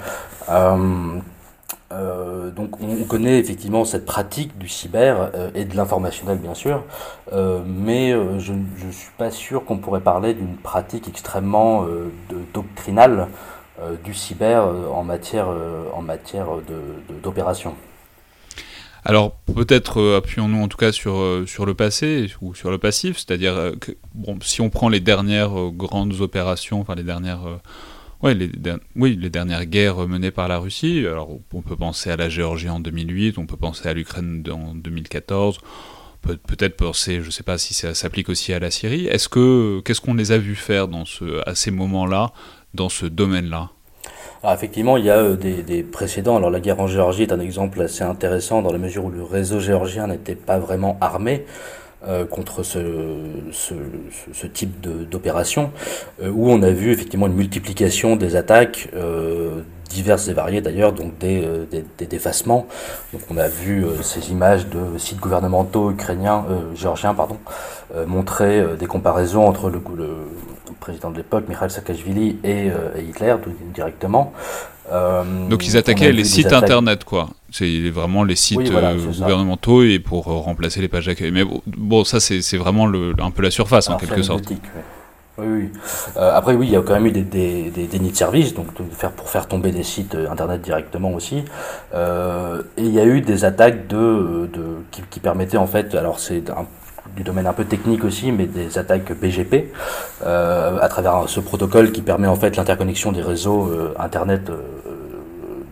Euh, 1.95 2.51
donc 2.51 2.81
on 2.81 3.05
connaît 3.05 3.39
effectivement 3.39 3.85
cette 3.85 4.05
pratique 4.05 4.59
du 4.59 4.69
cyber 4.69 5.31
euh, 5.35 5.51
et 5.55 5.65
de 5.65 5.77
l'informationnel 5.77 6.39
bien 6.39 6.55
sûr, 6.55 6.83
euh, 7.33 7.61
mais 7.65 8.11
je 8.39 8.53
ne 8.53 8.93
suis 8.93 9.13
pas 9.17 9.31
sûr 9.31 9.65
qu'on 9.65 9.79
pourrait 9.79 10.01
parler 10.01 10.35
d'une 10.35 10.57
pratique 10.57 11.09
extrêmement 11.09 11.87
doctrinale 12.53 13.29
du 14.05 14.15
cyber 14.15 14.69
en 14.93 15.03
matière, 15.03 15.49
en 15.95 16.03
matière 16.03 16.47
d'opération. 17.23 17.75
Alors 19.05 19.33
peut-être 19.55 20.17
appuyons-nous 20.17 20.63
en 20.63 20.69
tout 20.69 20.79
cas 20.79 20.93
sur, 20.93 21.43
sur 21.47 21.67
le 21.67 21.75
passé 21.75 22.33
ou 22.41 22.55
sur 22.55 22.71
le 22.71 22.79
passif, 22.79 23.19
c'est-à-dire 23.19 23.73
que 23.81 23.93
bon, 24.15 24.39
si 24.43 24.61
on 24.61 24.71
prend 24.71 24.89
les 24.89 25.01
dernières 25.01 25.71
grandes 25.73 26.21
opérations, 26.21 26.81
enfin 26.81 26.95
les 26.95 27.03
dernières 27.03 27.61
les, 28.33 28.51
oui, 28.97 29.19
les 29.21 29.29
dernières 29.29 29.67
guerres 29.67 30.09
menées 30.09 30.31
par 30.31 30.49
la 30.49 30.57
Russie. 30.57 31.05
Alors, 31.07 31.29
on 31.53 31.61
peut 31.61 31.77
penser 31.77 32.11
à 32.11 32.17
la 32.17 32.31
Géorgie 32.31 32.71
en 32.71 32.81
2008, 32.81 33.37
on 33.37 33.45
peut 33.45 33.59
penser 33.59 33.87
à 33.87 33.93
l'Ukraine 33.93 34.43
en 34.51 34.75
2014, 34.75 35.59
peut 36.23 36.39
peut-être 36.39 36.77
penser, 36.77 37.21
je 37.21 37.27
ne 37.27 37.31
sais 37.31 37.43
pas 37.43 37.59
si 37.59 37.75
ça 37.75 37.95
s'applique 37.95 38.29
aussi 38.29 38.53
à 38.53 38.59
la 38.59 38.71
Syrie. 38.71 39.07
Est-ce 39.07 39.29
que 39.29 39.81
qu'est-ce 39.81 40.01
qu'on 40.01 40.15
les 40.15 40.33
a 40.33 40.39
vus 40.39 40.55
faire 40.55 40.89
dans 40.89 41.05
ce, 41.05 41.47
à 41.47 41.55
ces 41.55 41.71
moments-là, 41.71 42.33
dans 42.73 42.89
ce 42.89 43.05
domaine-là? 43.07 43.71
Alors 44.43 44.55
effectivement, 44.55 44.97
il 44.97 45.05
y 45.05 45.11
a 45.11 45.19
euh, 45.19 45.37
des, 45.37 45.63
des, 45.63 45.83
précédents. 45.83 46.37
Alors 46.37 46.51
la 46.51 46.61
guerre 46.61 46.81
en 46.81 46.87
Géorgie 46.87 47.23
est 47.23 47.33
un 47.33 47.41
exemple 47.41 47.81
assez 47.81 48.05
intéressant 48.05 48.63
dans 48.63 48.73
la 48.73 48.79
mesure 48.79 49.05
où 49.05 49.11
le 49.11 49.23
réseau 49.23 49.61
géorgien 49.61 50.07
n'était 50.07 50.35
pas 50.35 50.59
vraiment 50.59 50.99
armé. 51.01 51.45
Euh, 52.07 52.27
contre 52.27 52.63
ce, 52.63 52.79
type 54.53 54.81
d'opération, 55.09 55.71
euh, 56.23 56.31
où 56.31 56.51
on 56.51 56.63
a 56.63 56.71
vu 56.71 56.93
effectivement 56.93 57.29
une 57.29 57.35
multiplication 57.35 58.17
des 58.17 58.37
attaques 58.37 58.91
euh, 58.95 59.63
diverses 59.89 60.29
et 60.29 60.35
variées 60.35 60.61
d'ailleurs, 60.61 60.93
donc 60.93 61.17
des, 61.17 61.47
défacements. 61.99 62.67
Donc 63.13 63.23
on 63.31 63.39
a 63.39 63.49
vu 63.49 63.87
ces 64.03 64.31
images 64.31 64.67
de 64.67 64.99
sites 64.99 65.21
gouvernementaux 65.21 65.93
ukrainiens, 65.93 66.45
géorgiens, 66.75 67.15
pardon, 67.15 67.39
montrer 68.07 68.63
des 68.79 68.87
comparaisons 68.87 69.47
entre 69.47 69.71
le 69.71 69.79
président 70.81 71.11
de 71.11 71.17
l'époque, 71.17 71.49
Mikhail 71.49 71.71
Saakashvili, 71.71 72.39
et, 72.45 72.67
et 72.67 73.03
Hitler 73.09 73.35
directement. 73.75 74.33
donc 75.51 75.67
ils 75.67 75.77
attaquaient 75.77 76.13
les 76.13 76.25
sites 76.25 76.53
internet, 76.53 77.05
quoi. 77.05 77.29
C'est 77.55 77.89
vraiment 77.91 78.25
les 78.25 78.35
sites 78.35 78.69
euh, 78.73 78.97
gouvernementaux 78.97 79.85
et 79.85 80.01
pour 80.01 80.27
euh, 80.27 80.35
remplacer 80.39 80.81
les 80.81 80.89
pages 80.89 81.07
d'accueil. 81.07 81.31
Mais 81.31 81.45
bon, 81.69 82.03
ça 82.03 82.19
c'est 82.19 82.57
vraiment 82.57 82.85
le, 82.85 83.15
un 83.21 83.31
peu 83.31 83.45
la 83.45 83.53
surface 83.53 83.89
en 83.89 83.97
quelque 83.97 84.23
sorte. 84.23 84.51
Oui, 85.39 85.47
oui. 85.49 85.71
Euh, 86.17 86.35
après, 86.35 86.55
oui, 86.55 86.67
il 86.67 86.73
y 86.73 86.77
a 86.77 86.83
quand 86.83 86.95
même 86.95 87.07
eu 87.07 87.13
des, 87.13 87.23
des, 87.23 87.71
des 87.71 87.87
dénis 87.87 88.11
de 88.11 88.17
service, 88.17 88.55
donc 88.55 88.75
de 88.77 88.93
faire, 88.93 89.13
pour 89.13 89.29
faire 89.29 89.47
tomber 89.47 89.71
des 89.71 89.85
sites 89.85 90.17
internet 90.29 90.63
directement 90.63 91.13
aussi. 91.13 91.45
et 91.95 92.83
il 92.83 92.93
y 92.93 92.99
a 92.99 93.05
eu 93.05 93.21
des 93.21 93.45
attaques 93.45 93.87
de, 93.87 94.51
de 94.53 94.65
qui, 94.91 95.03
qui, 95.09 95.21
permettaient 95.21 95.57
en 95.57 95.69
fait, 95.69 95.95
alors 95.95 96.19
c'est 96.19 96.51
du 97.15 97.23
domaine 97.23 97.47
un 97.47 97.53
peu 97.53 97.65
technique 97.65 98.05
aussi, 98.05 98.33
mais 98.33 98.47
des 98.47 98.79
attaques 98.79 99.13
BGP 99.13 99.73
à 100.25 100.89
travers 100.89 101.29
ce 101.29 101.41
protocole 101.41 101.93
qui 101.93 102.03
permet 102.03 102.27
en 102.27 102.37
fait 102.37 102.57
l'interconnexion 102.57 103.13
des 103.13 103.23
réseaux 103.23 103.71
internet 103.99 104.51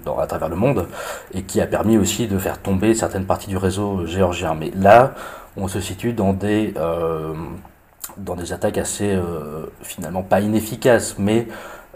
dans, 0.04 0.18
à 0.18 0.26
travers 0.26 0.49
le 0.49 0.56
monde 0.56 0.87
et 1.34 1.42
qui 1.42 1.61
a 1.61 1.66
permis 1.66 1.96
aussi 1.96 2.26
de 2.26 2.38
faire 2.38 2.58
tomber 2.58 2.94
certaines 2.94 3.25
parties 3.25 3.49
du 3.49 3.56
réseau 3.56 4.06
géorgien. 4.06 4.54
Mais 4.54 4.70
là, 4.76 5.14
on 5.56 5.68
se 5.68 5.80
situe 5.80 6.12
dans 6.12 6.32
des, 6.32 6.75
euh, 6.76 7.34
dans 8.16 8.34
des 8.34 8.52
attaques 8.52 8.78
assez 8.78 9.12
euh, 9.12 9.66
finalement 9.82 10.22
pas 10.22 10.40
inefficaces, 10.40 11.16
mais 11.18 11.46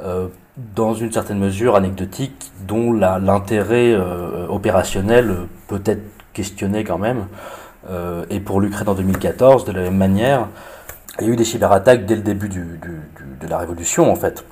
euh, 0.02 0.28
dans 0.74 0.94
une 0.94 1.12
certaine 1.12 1.38
mesure 1.38 1.76
anecdotique, 1.76 2.50
dont 2.66 2.92
l'intérêt 2.92 3.92
euh, 3.92 4.46
opérationnel 4.48 5.34
peut 5.68 5.82
être 5.84 6.02
questionné 6.32 6.84
quand 6.84 6.98
même. 6.98 7.26
Euh, 7.88 8.24
et 8.30 8.40
pour 8.40 8.60
l'Ukraine 8.60 8.88
en 8.88 8.94
2014, 8.94 9.64
de 9.64 9.72
la 9.72 9.82
même 9.82 9.96
manière, 9.96 10.48
il 11.20 11.26
y 11.26 11.30
a 11.30 11.32
eu 11.32 11.36
des 11.36 11.44
cyberattaques 11.44 12.06
dès 12.06 12.16
le 12.16 12.22
début 12.22 12.48
de 12.48 13.48
la 13.48 13.58
révolution 13.58 14.10
en 14.10 14.16
fait. 14.16 14.44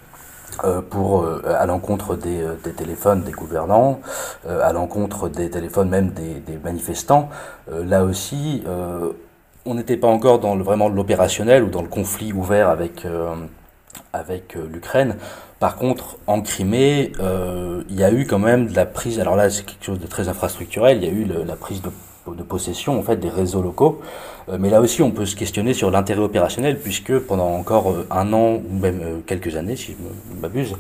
Euh, 0.63 0.81
pour 0.83 1.25
euh, 1.25 1.43
à 1.59 1.67
l'encontre 1.67 2.15
des, 2.15 2.45
téléphones 2.77 3.23
des 3.23 3.33
gouvernants, 3.33 4.01
à 4.49 4.73
l'encontre 4.73 5.29
des 5.29 5.51
téléphones 5.51 5.89
même 5.89 6.11
des, 6.11 6.59
manifestants. 6.63 7.29
là 7.69 8.05
aussi, 8.05 8.63
on 9.67 9.75
n'était 9.75 9.97
pas 9.97 10.07
encore 10.07 10.39
dans 10.39 10.57
vraiment 10.57 10.89
l'opérationnel 10.89 11.65
ou 11.65 11.71
dans 11.71 11.83
le 11.83 11.89
conflit 11.89 12.33
ouvert 12.33 12.69
avec 12.69 13.07
avec 14.13 14.55
l'Ukraine. 14.55 15.17
Par 15.59 15.77
contre, 15.77 16.19
en 16.27 16.41
Crimée, 16.41 17.13
il 17.19 17.97
y 17.97 18.05
a 18.05 18.13
eu 18.13 18.27
quand 18.27 18.39
même 18.39 18.69
de 18.69 18.77
la 18.77 18.87
prise. 18.87 19.19
Alors 19.19 19.35
là, 19.35 19.51
c'est 19.51 19.65
quelque 19.65 19.85
chose 19.85 20.01
de 20.01 20.07
très 20.07 20.29
infrastructurel. 20.29 21.03
Il 21.03 21.05
y 21.05 21.09
a 21.09 21.13
eu 21.13 21.25
la 21.47 21.57
prise 21.57 21.83
de 21.83 21.91
de 22.33 22.43
possession 22.43 22.99
en 22.99 23.03
fait 23.03 23.17
des 23.17 23.29
réseaux 23.29 23.63
locaux. 23.63 24.01
Euh, 24.49 24.59
mais 24.61 24.71
là 24.71 24.81
aussi, 24.81 25.03
on 25.03 25.11
peut 25.11 25.27
se 25.27 25.37
questionner 25.37 25.75
sur 25.75 25.91
l'intérêt 25.91 26.21
opérationnel, 26.21 26.79
puisque 26.79 27.19
pendant 27.19 27.55
encore 27.55 27.91
euh, 27.91 28.07
un 28.11 28.33
an 28.33 28.61
ou 28.69 28.79
même 28.79 29.01
euh, 29.03 29.19
quelques 29.27 29.57
années, 29.57 29.77
si 29.77 29.93
je 29.93 30.41
m'abuse, 30.41 30.75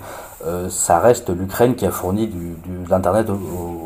ça 0.69 0.99
reste 0.99 1.31
l'Ukraine 1.31 1.75
qui 1.75 1.87
a 1.87 1.91
fourni 1.91 2.27
du, 2.27 2.51
de 2.67 2.91
l'Internet 2.91 3.29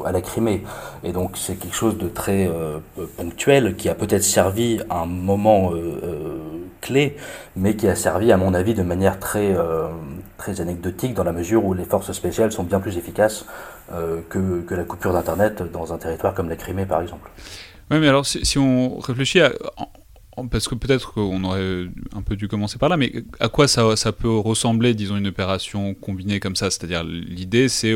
à 0.04 0.10
la 0.10 0.20
Crimée. 0.20 0.64
Et 1.04 1.12
donc 1.12 1.36
c'est 1.36 1.54
quelque 1.54 1.76
chose 1.76 1.96
de 1.98 2.08
très 2.08 2.50
ponctuel 3.16 3.76
qui 3.76 3.88
a 3.88 3.94
peut-être 3.94 4.24
servi 4.24 4.80
à 4.90 5.02
un 5.02 5.06
moment 5.06 5.70
clé, 6.80 7.16
mais 7.56 7.76
qui 7.76 7.88
a 7.88 7.94
servi, 7.94 8.32
à 8.32 8.36
mon 8.36 8.54
avis, 8.54 8.74
de 8.74 8.82
manière 8.82 9.18
très, 9.18 9.54
très 10.36 10.60
anecdotique, 10.60 11.14
dans 11.14 11.24
la 11.24 11.32
mesure 11.32 11.64
où 11.64 11.74
les 11.74 11.84
forces 11.84 12.12
spéciales 12.12 12.52
sont 12.52 12.64
bien 12.64 12.80
plus 12.80 12.96
efficaces 12.96 13.44
que, 14.28 14.60
que 14.60 14.74
la 14.74 14.84
coupure 14.84 15.12
d'Internet 15.12 15.62
dans 15.72 15.92
un 15.92 15.98
territoire 15.98 16.34
comme 16.34 16.48
la 16.48 16.56
Crimée, 16.56 16.86
par 16.86 17.02
exemple. 17.02 17.30
Oui, 17.90 17.98
mais 18.00 18.08
alors 18.08 18.26
si, 18.26 18.58
on 18.58 18.98
réfléchit 18.98 19.40
à, 19.40 19.52
parce 20.46 20.68
que 20.68 20.74
peut-être 20.74 21.12
qu'on 21.12 21.42
aurait 21.44 21.86
un 22.14 22.22
peu 22.22 22.36
dû 22.36 22.48
commencer 22.48 22.78
par 22.78 22.88
là, 22.88 22.96
mais 22.96 23.12
à 23.40 23.48
quoi 23.48 23.66
ça, 23.68 24.12
peut 24.12 24.36
ressembler, 24.38 24.94
disons, 24.94 25.16
une 25.16 25.26
opération 25.26 25.94
combinée 25.94 26.40
comme 26.40 26.56
ça? 26.56 26.70
C'est-à-dire, 26.70 27.04
l'idée, 27.04 27.68
c'est 27.68 27.94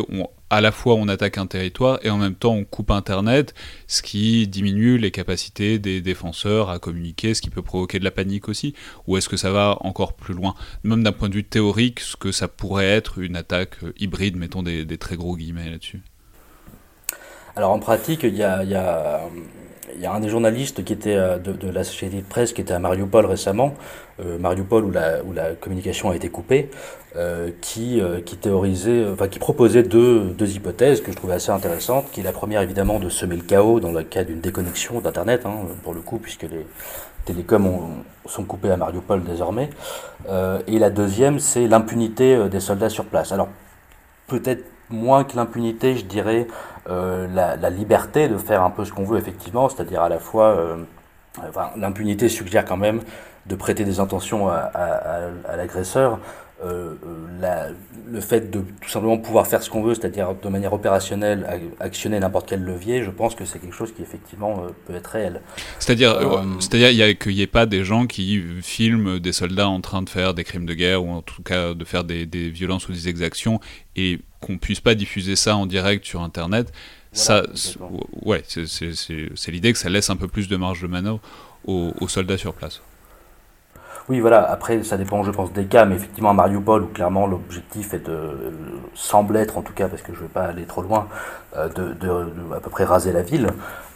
à 0.52 0.60
la 0.60 0.70
fois 0.70 0.96
on 0.96 1.08
attaque 1.08 1.38
un 1.38 1.46
territoire 1.46 1.98
et 2.02 2.10
en 2.10 2.18
même 2.18 2.34
temps 2.34 2.52
on 2.52 2.64
coupe 2.64 2.90
Internet, 2.90 3.54
ce 3.86 4.02
qui 4.02 4.46
diminue 4.46 4.98
les 4.98 5.10
capacités 5.10 5.78
des 5.78 6.02
défenseurs 6.02 6.68
à 6.68 6.78
communiquer, 6.78 7.32
ce 7.32 7.40
qui 7.40 7.48
peut 7.48 7.62
provoquer 7.62 7.98
de 7.98 8.04
la 8.04 8.10
panique 8.10 8.50
aussi. 8.50 8.74
Ou 9.06 9.16
est-ce 9.16 9.30
que 9.30 9.38
ça 9.38 9.50
va 9.50 9.78
encore 9.80 10.12
plus 10.12 10.34
loin? 10.34 10.54
Même 10.84 11.02
d'un 11.02 11.12
point 11.12 11.30
de 11.30 11.34
vue 11.34 11.44
théorique, 11.44 12.00
ce 12.00 12.16
que 12.16 12.32
ça 12.32 12.48
pourrait 12.48 12.84
être 12.84 13.18
une 13.18 13.36
attaque 13.36 13.78
hybride, 13.98 14.36
mettons 14.36 14.62
des, 14.62 14.86
très 14.98 15.16
gros 15.16 15.36
guillemets 15.36 15.70
là-dessus. 15.70 16.02
Alors 17.56 17.70
en 17.70 17.78
pratique, 17.78 18.20
il 18.24 18.36
y 18.36 18.42
a, 18.42 19.20
il 19.94 20.00
y 20.00 20.06
a 20.06 20.12
un 20.12 20.20
des 20.20 20.28
journalistes 20.28 20.84
qui 20.84 20.92
était 20.92 21.14
euh, 21.14 21.38
de, 21.38 21.70
la 21.70 21.84
société 21.84 22.16
de 22.16 22.22
presse 22.22 22.52
qui 22.52 22.60
était 22.60 22.74
à 22.74 22.78
Mariupol 22.78 23.26
récemment, 23.26 23.74
euh, 24.20 24.38
Mariupol 24.38 24.84
où 24.84 24.90
la, 24.90 25.50
communication 25.60 26.10
a 26.10 26.16
été 26.16 26.28
coupée, 26.28 26.70
euh, 27.16 27.50
qui, 27.60 28.00
qui 28.24 28.36
théorisait, 28.36 29.06
enfin 29.12 29.28
qui 29.28 29.38
proposait 29.38 29.82
deux, 29.82 30.30
deux 30.36 30.50
hypothèses 30.56 31.00
que 31.00 31.12
je 31.12 31.16
trouvais 31.16 31.34
assez 31.34 31.50
intéressantes, 31.50 32.10
qui 32.10 32.20
est 32.20 32.24
la 32.24 32.32
première 32.32 32.62
évidemment 32.62 32.98
de 32.98 33.08
semer 33.08 33.36
le 33.36 33.42
chaos 33.42 33.80
dans 33.80 33.92
le 33.92 34.02
cas 34.02 34.24
d'une 34.24 34.40
déconnexion 34.40 35.00
d'Internet, 35.00 35.46
hein, 35.46 35.56
pour 35.82 35.94
le 35.94 36.00
coup, 36.00 36.18
puisque 36.18 36.42
les 36.42 36.66
télécoms 37.24 38.04
sont 38.26 38.44
coupés 38.44 38.70
à 38.70 38.76
Mariupol 38.76 39.22
désormais, 39.22 39.70
et 40.66 40.78
la 40.78 40.90
deuxième 40.90 41.38
c'est 41.38 41.68
l'impunité 41.68 42.48
des 42.50 42.60
soldats 42.60 42.88
sur 42.88 43.04
place. 43.04 43.30
Alors 43.32 43.48
peut-être 44.26 44.64
moins 44.92 45.24
que 45.24 45.36
l'impunité, 45.36 45.96
je 45.96 46.04
dirais 46.04 46.46
euh, 46.88 47.26
la, 47.32 47.70
liberté 47.70 48.28
de 48.28 48.36
faire 48.36 48.62
un 48.62 48.70
peu 48.70 48.84
ce 48.84 48.92
qu'on 48.92 49.04
veut, 49.04 49.18
effectivement, 49.18 49.68
c'est-à-dire 49.68 50.02
à 50.02 50.08
la 50.08 50.18
fois, 50.18 50.48
euh, 50.48 50.76
l'impunité 51.76 52.28
suggère 52.28 52.64
quand 52.64 52.76
même 52.76 53.00
de 53.46 53.54
prêter 53.56 53.84
des 53.84 53.98
intentions 53.98 54.48
à, 54.48 55.56
l'agresseur. 55.56 56.18
Euh, 56.64 56.94
la, 57.40 57.68
le 58.10 58.20
fait 58.20 58.50
de 58.50 58.60
tout 58.80 58.88
simplement 58.88 59.18
pouvoir 59.18 59.46
faire 59.46 59.62
ce 59.62 59.70
qu'on 59.70 59.82
veut, 59.82 59.94
c'est-à-dire 59.94 60.34
de 60.40 60.48
manière 60.48 60.72
opérationnelle, 60.72 61.46
actionner 61.80 62.20
n'importe 62.20 62.48
quel 62.48 62.62
levier, 62.62 63.02
je 63.02 63.10
pense 63.10 63.34
que 63.34 63.44
c'est 63.44 63.58
quelque 63.58 63.74
chose 63.74 63.92
qui 63.92 64.02
effectivement 64.02 64.66
peut 64.86 64.94
être 64.94 65.08
réel. 65.08 65.40
C'est-à-dire, 65.80 66.16
c'est-à-dire 66.60 67.18
qu'il 67.18 67.34
n'y 67.34 67.40
ait 67.40 67.46
pas 67.48 67.66
des 67.66 67.84
gens 67.84 68.06
qui 68.06 68.40
filment 68.62 69.18
des 69.18 69.32
soldats 69.32 69.68
en 69.68 69.80
train 69.80 70.02
de 70.02 70.08
faire 70.08 70.34
des 70.34 70.44
crimes 70.44 70.66
de 70.66 70.74
guerre 70.74 71.04
ou 71.04 71.10
en 71.10 71.22
tout 71.22 71.42
cas 71.42 71.74
de 71.74 71.84
faire 71.84 72.04
des, 72.04 72.26
des 72.26 72.50
violences 72.50 72.88
ou 72.88 72.92
des 72.92 73.08
exactions 73.08 73.58
et 73.96 74.20
qu'on 74.40 74.58
puisse 74.58 74.80
pas 74.80 74.94
diffuser 74.94 75.36
ça 75.36 75.56
en 75.56 75.66
direct 75.66 76.04
sur 76.04 76.22
Internet, 76.22 76.72
ça, 77.12 77.44
ouais, 78.22 78.42
c'est 78.46 79.50
l'idée 79.52 79.72
que 79.72 79.78
ça 79.78 79.90
laisse 79.90 80.10
un 80.10 80.16
peu 80.16 80.28
plus 80.28 80.48
de 80.48 80.56
marge 80.56 80.80
de 80.80 80.86
manœuvre 80.86 81.20
aux, 81.66 82.08
soldats 82.08 82.38
sur 82.38 82.54
place. 82.54 82.80
Oui, 84.08 84.20
voilà. 84.20 84.50
Après, 84.50 84.82
ça 84.82 84.96
dépend, 84.96 85.22
je 85.22 85.30
pense, 85.30 85.52
des 85.52 85.66
cas, 85.66 85.84
mais 85.84 85.94
effectivement, 85.94 86.30
à 86.30 86.32
Mariupol, 86.32 86.82
où 86.82 86.86
clairement 86.86 87.26
l'objectif 87.26 87.94
est 87.94 88.04
de, 88.06 88.52
semble 88.94 89.36
être, 89.36 89.58
en 89.58 89.62
tout 89.62 89.72
cas, 89.72 89.88
parce 89.88 90.02
que 90.02 90.12
je 90.12 90.18
ne 90.18 90.22
vais 90.24 90.28
pas 90.28 90.42
aller 90.42 90.64
trop 90.64 90.82
loin, 90.82 91.06
euh, 91.56 91.68
de, 91.68 92.54
à 92.54 92.60
peu 92.60 92.70
près 92.70 92.84
raser 92.84 93.12
la 93.12 93.22
ville. 93.22 93.48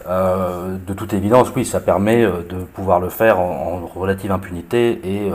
Euh, 0.07 0.77
de 0.87 0.95
toute 0.95 1.13
évidence, 1.13 1.51
oui, 1.57 1.65
ça 1.65 1.81
permet 1.81 2.25
euh, 2.25 2.43
de 2.49 2.57
pouvoir 2.65 3.01
le 3.01 3.09
faire 3.09 3.41
en, 3.41 3.87
relative 3.87 4.31
impunité 4.31 5.01
et 5.05 5.31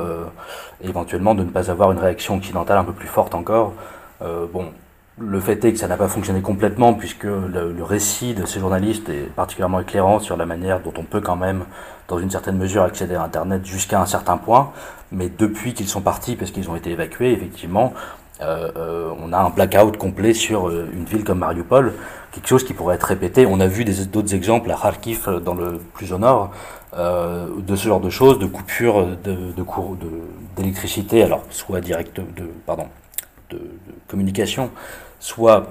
éventuellement 0.84 1.34
de 1.34 1.44
ne 1.44 1.50
pas 1.50 1.72
avoir 1.72 1.92
une 1.92 1.98
réaction 2.00 2.36
occidentale 2.36 2.78
un 2.78 2.84
peu 2.84 2.92
plus 2.92 3.08
forte 3.08 3.34
encore. 3.34 3.74
bon, 4.22 4.68
le 5.22 5.40
fait 5.40 5.64
est 5.64 5.74
que 5.74 5.80
ça 5.80 5.88
n'a 5.88 5.98
pas 5.98 6.08
fonctionné 6.08 6.42
complètement 6.42 6.94
puisque 6.94 7.24
le, 7.24 7.84
récit 7.84 8.34
de 8.34 8.46
ces 8.46 8.60
journalistes 8.60 9.10
est 9.10 9.34
particulièrement 9.36 9.80
éclairant 9.80 10.20
sur 10.20 10.38
la 10.38 10.46
manière 10.46 10.82
dont 10.82 10.94
on 10.98 11.04
peut 11.04 11.22
quand 11.22 11.36
même, 11.36 11.66
dans 12.08 12.20
une 12.20 12.30
certaine 12.30 12.58
mesure, 12.58 12.84
accéder 12.84 13.16
à 13.16 13.24
Internet 13.24 13.66
jusqu'à 13.66 14.02
un 14.02 14.06
certain 14.06 14.38
point. 14.38 14.72
Mais 15.12 15.30
depuis 15.30 15.74
qu'ils 15.74 15.88
sont 15.88 16.02
partis, 16.02 16.36
parce 16.36 16.52
qu'ils 16.52 16.70
ont 16.70 16.76
été 16.76 16.92
évacués, 16.92 17.34
effectivement, 17.34 17.94
euh, 18.42 18.72
euh, 18.76 19.14
on 19.22 19.34
a 19.34 19.38
un 19.38 19.50
blackout 19.50 19.98
complet 19.98 20.34
sur 20.34 20.70
euh, 20.70 20.90
une 20.94 21.06
ville 21.06 21.24
comme 21.24 21.40
Mariupol, 21.40 21.94
quelque 22.32 22.48
chose 22.48 22.64
qui 22.64 22.74
pourrait 22.74 22.96
être 22.96 23.04
répété. 23.04 23.46
On 23.46 23.60
a 23.60 23.68
vu 23.68 23.86
d'autres 23.86 24.34
exemples 24.34 24.72
à 24.72 24.76
Kharkiv, 24.76 25.30
dans 25.44 25.54
le 25.54 25.80
plus 25.94 26.14
au 26.14 26.18
nord, 26.18 26.52
de 26.94 27.76
ce 27.76 27.88
genre 27.88 28.02
de 28.02 28.10
choses, 28.10 28.38
de 28.40 28.46
coupures 28.48 29.08
d'électricité, 30.58 31.24
alors 31.24 31.44
soit 31.50 31.80
direct 31.80 32.20
de, 32.20 32.44
pardon, 32.66 32.88
de 33.50 33.60
communication, 34.10 34.72
soit 35.22 35.68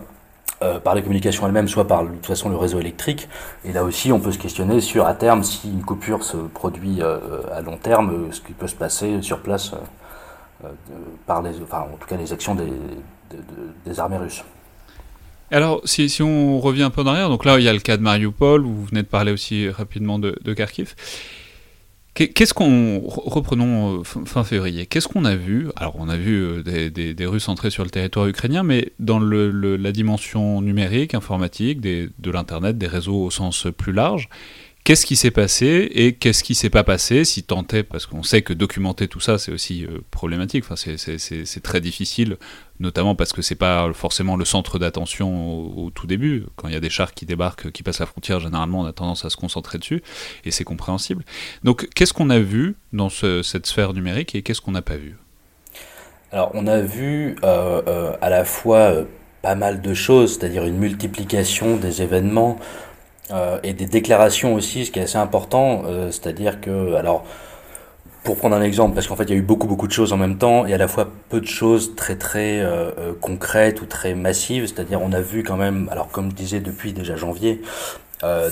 euh, 0.62 0.78
par 0.78 0.95
les 0.95 1.02
communications 1.02 1.47
elles-mêmes, 1.47 1.69
soit 1.69 1.87
par 1.87 2.04
de 2.04 2.09
toute 2.09 2.26
façon 2.26 2.49
le 2.49 2.57
réseau 2.57 2.80
électrique. 2.80 3.28
Et 3.64 3.73
là 3.73 3.83
aussi, 3.85 4.12
on 4.12 4.21
peut 4.21 4.33
se 4.33 4.38
questionner 4.38 4.80
sur 4.80 5.07
à 5.07 5.14
terme 5.14 5.42
si 5.42 5.69
une 5.69 5.83
coupure 5.83 6.23
se 6.23 6.37
produit 6.37 7.00
euh, 7.00 7.19
à 7.52 7.61
long 7.61 7.76
terme, 7.76 8.11
euh, 8.11 8.33
ce 8.33 8.40
qui 8.40 8.52
peut 8.52 8.66
se 8.69 8.75
passer 8.75 9.21
sur 9.21 9.40
place 9.40 9.73
par 11.26 11.40
les, 11.40 11.52
enfin, 11.62 11.87
en 11.90 11.97
tout 11.97 12.07
cas 12.07 12.19
les 12.19 12.35
actions 12.35 12.54
des, 12.54 12.71
des, 13.87 13.99
armées 13.99 14.19
russes. 14.19 14.45
Alors, 15.50 15.80
si, 15.85 16.11
si, 16.11 16.23
on 16.23 16.61
revient 16.61 16.83
un 16.83 16.90
peu 16.90 17.00
en 17.00 17.07
arrière, 17.07 17.30
donc 17.30 17.47
là, 17.47 17.59
il 17.59 17.64
y 17.64 17.69
a 17.69 17.73
le 17.73 17.80
cas 17.80 17.97
de 17.97 18.02
Mariupol, 18.02 18.66
où 18.66 18.71
vous 18.71 18.85
venez 18.85 19.02
de 19.02 19.09
parler 19.09 19.33
aussi 19.33 19.71
rapidement 19.71 20.19
de, 20.19 20.38
de 20.42 20.52
Kharkiv. 20.52 20.95
Qu'est-ce 22.14 22.52
qu'on 22.52 23.00
reprenons 23.00 24.00
euh, 24.00 24.04
fin 24.04 24.42
février. 24.42 24.84
Qu'est-ce 24.86 25.06
qu'on 25.06 25.24
a 25.24 25.36
vu? 25.36 25.68
Alors 25.76 25.94
on 25.98 26.08
a 26.08 26.16
vu 26.16 26.42
euh, 26.66 26.90
des, 26.90 27.26
Russes 27.26 27.48
entrer 27.48 27.70
sur 27.70 27.84
le 27.84 27.90
territoire 27.90 28.26
ukrainien, 28.26 28.62
mais 28.62 28.92
dans 28.98 29.20
la 29.20 29.92
dimension 29.92 30.60
numérique, 30.60 31.14
informatique, 31.14 31.80
de 31.80 32.30
l'internet, 32.30 32.76
des 32.76 32.88
réseaux 32.88 33.24
au 33.24 33.30
sens 33.30 33.68
plus 33.76 33.92
large, 33.92 34.28
Qu'est-ce 34.82 35.04
qui 35.04 35.14
s'est 35.14 35.30
passé 35.30 35.90
et 35.94 36.14
qu'est-ce 36.14 36.42
qui 36.42 36.54
s'est 36.54 36.70
pas 36.70 36.84
passé 36.84 37.25
si 37.25 37.42
tant 37.42 37.66
est, 37.72 37.82
parce 37.82 38.06
qu'on 38.06 38.22
sait 38.22 38.40
que 38.40 38.54
documenter 38.54 39.08
tout 39.08 39.20
ça 39.20 39.38
c'est 39.38 39.52
aussi 39.52 39.84
euh, 39.84 39.99
problématique, 40.10 40.64
enfin, 40.64 40.75
c'est 40.76 41.62
très 41.62 41.82
difficile, 41.82 42.38
notamment 42.80 43.14
parce 43.14 43.34
que 43.34 43.42
c'est 43.42 43.56
pas 43.56 43.92
forcément 43.92 44.37
le 44.37 44.46
centre 44.46 44.78
d'attention 44.78 45.76
au, 45.78 45.90
tout 45.90 46.06
début. 46.06 46.44
Quand 46.56 46.68
il 46.68 46.75
y 46.75 46.76
a 46.76 46.80
des 46.80 46.88
chars 46.88 47.12
qui 47.12 47.26
débarquent, 47.26 47.70
qui 47.70 47.82
passent 47.82 48.00
la 48.00 48.06
frontière, 48.06 48.40
généralement 48.40 48.80
on 48.80 48.87
a 48.87 48.92
tendance 48.92 49.26
à 49.26 49.30
se 49.30 49.37
concentrer 49.37 49.78
dessus 49.78 50.02
et 50.44 50.50
c'est 50.50 50.64
compréhensible. 50.64 51.25
Donc 51.62 51.88
qu'est-ce 51.94 52.14
qu'on 52.14 52.30
a 52.30 52.38
vu 52.38 52.75
dans 52.94 53.10
cette 53.10 53.66
sphère 53.66 53.92
numérique 53.92 54.34
et 54.34 54.42
qu'est-ce 54.42 54.62
qu'on 54.62 54.72
n'a 54.72 54.82
pas 54.82 54.96
vu? 54.96 55.18
Alors 56.32 56.52
on 56.54 56.66
a 56.66 56.80
vu 56.80 57.37
euh, 57.44 57.82
euh, 57.87 58.16
à 58.22 58.30
la 58.30 58.46
fois 58.46 59.04
pas 59.42 59.54
mal 59.54 59.82
de 59.82 59.94
choses, 59.94 60.38
c'est-à-dire 60.38 60.64
une 60.64 60.78
multiplication 60.78 61.76
des 61.76 62.02
événements. 62.02 62.58
Euh, 63.32 63.58
et 63.62 63.72
des 63.72 63.87
déclarations 63.87 64.54
aussi, 64.54 64.87
ce 64.87 64.90
qui 64.90 64.99
est 64.99 65.02
assez 65.02 65.18
important, 65.18 65.82
euh, 65.87 66.10
c'est-à-dire 66.10 66.60
que, 66.60 66.94
alors, 66.94 67.25
pour 68.25 68.37
prendre 68.37 68.56
un 68.56 68.62
exemple, 68.62 68.94
parce 68.94 69.06
qu'en 69.06 69.16
fait 69.16 69.25
il 69.25 69.30
y 69.30 69.32
a 69.32 69.37
eu 69.37 69.42
beaucoup 69.42 69.66
beaucoup 69.66 69.87
de 69.87 69.92
choses 69.92 70.12
en 70.12 70.18
même 70.18 70.37
temps, 70.37 70.66
et 70.66 70.75
à 70.75 70.78
la 70.78 70.88
fois 70.88 71.08
peu 71.30 71.40
de 71.40 71.46
choses 71.46 71.94
très 71.96 72.16
très 72.16 72.60
euh, 72.60 73.12
concrètes 73.18 73.80
ou 73.80 73.87
très 73.87 74.14
massives, 74.14 74.66
c'est-à-dire 74.66 75.00
on 75.00 75.12
a 75.12 75.22
vu 75.22 75.42
quand 75.42 75.56
même, 75.56 75.88
alors 75.90 76.08
comme 76.08 76.30
je 76.30 76.37
disais 76.37 76.60
depuis 76.60 76.92
déjà 76.92 77.16
janvier, 77.16 77.62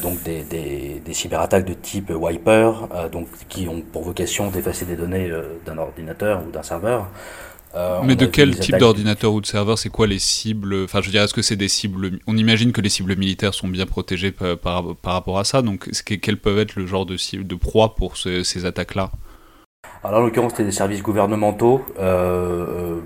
donc 0.03 0.23
des, 0.23 0.45
des, 0.45 1.03
des, 1.05 1.13
cyberattaques 1.13 1.67
de 1.67 1.75
type 1.75 2.09
wiper, 2.09 2.89
donc 3.13 3.27
qui 3.51 3.69
ont 3.69 3.83
pour 3.83 4.03
vocation 4.03 4.49
d'effacer 4.49 4.87
des 4.87 4.97
données 4.97 5.31
d'un 5.67 5.77
ordinateur 5.77 6.41
ou 6.47 6.51
d'un 6.51 6.63
serveur. 6.63 7.09
Euh, 7.75 8.01
Mais 8.03 8.17
de 8.17 8.27
quel 8.27 8.59
type 8.59 8.79
d'ordinateur 8.79 9.33
ou 9.33 9.41
de 9.41 9.47
serveur 9.47 9.79
C'est 9.79 9.91
quoi 9.91 10.07
les 10.07 10.19
cibles 10.19 10.85
Enfin, 10.85 11.01
je 11.03 11.11
dirais, 11.11 11.25
est-ce 11.25 11.35
que 11.35 11.43
c'est 11.43 11.57
des 11.57 11.69
cibles 11.69 12.19
On 12.27 12.37
imagine 12.37 12.73
que 12.73 12.81
les 12.81 12.89
cibles 12.89 13.17
militaires 13.17 13.55
sont 13.55 13.69
bien 13.69 13.87
protégées 13.87 14.33
par, 14.33 14.59
par, 14.59 15.13
rapport 15.13 15.39
à 15.39 15.45
ça. 15.45 15.63
Donc, 15.63 15.91
quels 16.05 16.39
peuvent 16.39 16.59
être 16.59 16.77
le 16.77 16.87
genre 16.87 17.07
de 17.07 17.17
cible 17.17 17.47
de 17.47 17.55
proie 17.55 17.95
pour 17.95 18.17
ces 18.17 18.65
attaques-là? 18.65 19.11
Alors, 20.03 20.21
en 20.21 20.25
l'occurrence, 20.25 20.53
c'était 20.53 20.65
des 20.65 20.73
services 20.73 21.03
gouvernementaux. 21.03 21.85
Euh, 21.99 22.67
euh, 22.69 23.01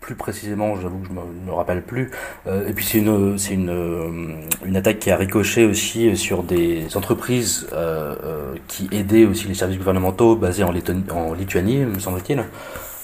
plus 0.00 0.14
précisément, 0.14 0.80
j'avoue 0.80 0.98
que 1.00 1.08
je 1.08 1.12
me, 1.12 1.20
me 1.46 1.52
rappelle 1.52 1.82
plus. 1.82 2.10
et 2.46 2.72
puis 2.72 2.84
c'est 2.86 2.98
une, 2.98 3.36
c'est 3.36 3.52
une, 3.52 4.40
une 4.64 4.76
attaque 4.76 4.98
qui 4.98 5.10
a 5.10 5.16
ricoché 5.16 5.66
aussi 5.66 6.16
sur 6.16 6.42
des 6.42 6.96
entreprises 6.96 7.68
qui 8.66 8.88
aidaient 8.92 9.26
aussi 9.26 9.46
les 9.46 9.54
services 9.54 9.76
gouvernementaux 9.76 10.36
basés 10.36 10.64
en, 10.64 10.72
en 11.12 11.34
Lituanie, 11.34 11.84
me 11.84 11.98
semble-t-il. 11.98 12.42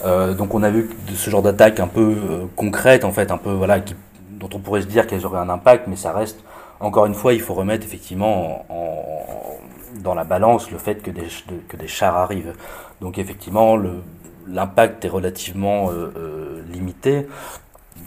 Euh, 0.04 0.34
donc 0.34 0.54
on 0.54 0.62
a 0.62 0.70
vu 0.70 0.90
ce 1.14 1.30
genre 1.30 1.42
d'attaque 1.42 1.80
un 1.80 1.86
peu 1.86 2.14
euh, 2.16 2.46
concrète 2.54 3.04
en 3.04 3.12
fait, 3.12 3.30
un 3.30 3.38
peu 3.38 3.50
voilà, 3.50 3.80
dont 4.30 4.50
on 4.52 4.58
pourrait 4.58 4.82
se 4.82 4.86
dire 4.86 5.06
qu'elles 5.06 5.24
auraient 5.24 5.40
un 5.40 5.48
impact, 5.48 5.86
mais 5.86 5.96
ça 5.96 6.12
reste 6.12 6.38
encore 6.80 7.06
une 7.06 7.14
fois, 7.14 7.32
il 7.32 7.40
faut 7.40 7.54
remettre 7.54 7.86
effectivement 7.86 8.66
dans 10.02 10.14
la 10.14 10.24
balance 10.24 10.70
le 10.70 10.76
fait 10.76 10.96
que 10.96 11.10
des, 11.10 11.28
que 11.68 11.76
des 11.78 11.88
chars 11.88 12.14
arrivent. 12.14 12.52
Donc 13.00 13.16
effectivement, 13.16 13.78
l'impact 14.46 15.02
est 15.06 15.08
relativement 15.08 15.90
euh, 15.90 16.62
limité. 16.70 17.26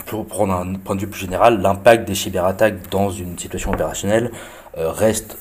Pour 0.06 0.24
prendre 0.24 0.54
un 0.54 0.74
point 0.74 0.94
de 0.94 1.00
vue 1.00 1.08
plus 1.08 1.20
général, 1.20 1.60
l'impact 1.60 2.06
des 2.06 2.14
cyberattaques 2.14 2.88
dans 2.90 3.10
une 3.10 3.36
situation 3.36 3.72
opérationnelle 3.72 4.30
reste 4.76 5.36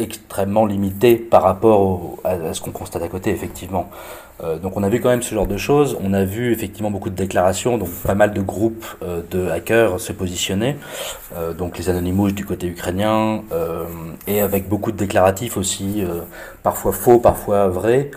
extrêmement 0.00 0.66
limité 0.66 1.16
par 1.16 1.42
rapport 1.42 2.18
à, 2.24 2.54
ce 2.54 2.60
qu'on 2.60 2.70
constate 2.70 3.02
à 3.02 3.08
côté, 3.08 3.30
effectivement. 3.30 3.90
Euh, 4.42 4.58
donc 4.58 4.76
on 4.76 4.82
a 4.82 4.88
vu 4.88 5.00
quand 5.00 5.08
même 5.08 5.22
ce 5.22 5.34
genre 5.34 5.46
de 5.46 5.56
choses. 5.56 5.96
On 6.02 6.12
a 6.12 6.24
vu 6.24 6.52
effectivement 6.52 6.90
beaucoup 6.90 7.10
de 7.10 7.14
déclarations, 7.14 7.78
donc 7.78 7.90
pas 7.90 8.14
mal 8.14 8.32
de 8.32 8.40
groupes 8.40 8.86
euh, 9.02 9.22
de 9.30 9.48
hackers 9.48 10.00
se 10.00 10.12
positionner, 10.12 10.76
euh, 11.36 11.52
donc 11.52 11.78
les 11.78 11.88
Anonymous 11.88 12.32
du 12.32 12.44
côté 12.44 12.66
ukrainien, 12.66 13.42
et 14.26 14.40
avec 14.40 14.68
beaucoup 14.68 14.92
de 14.92 14.96
déclaratifs 14.96 15.56
aussi, 15.56 16.04
parfois 16.62 16.92
faux, 16.92 17.18
parfois 17.18 17.68
vrais. 17.68 18.10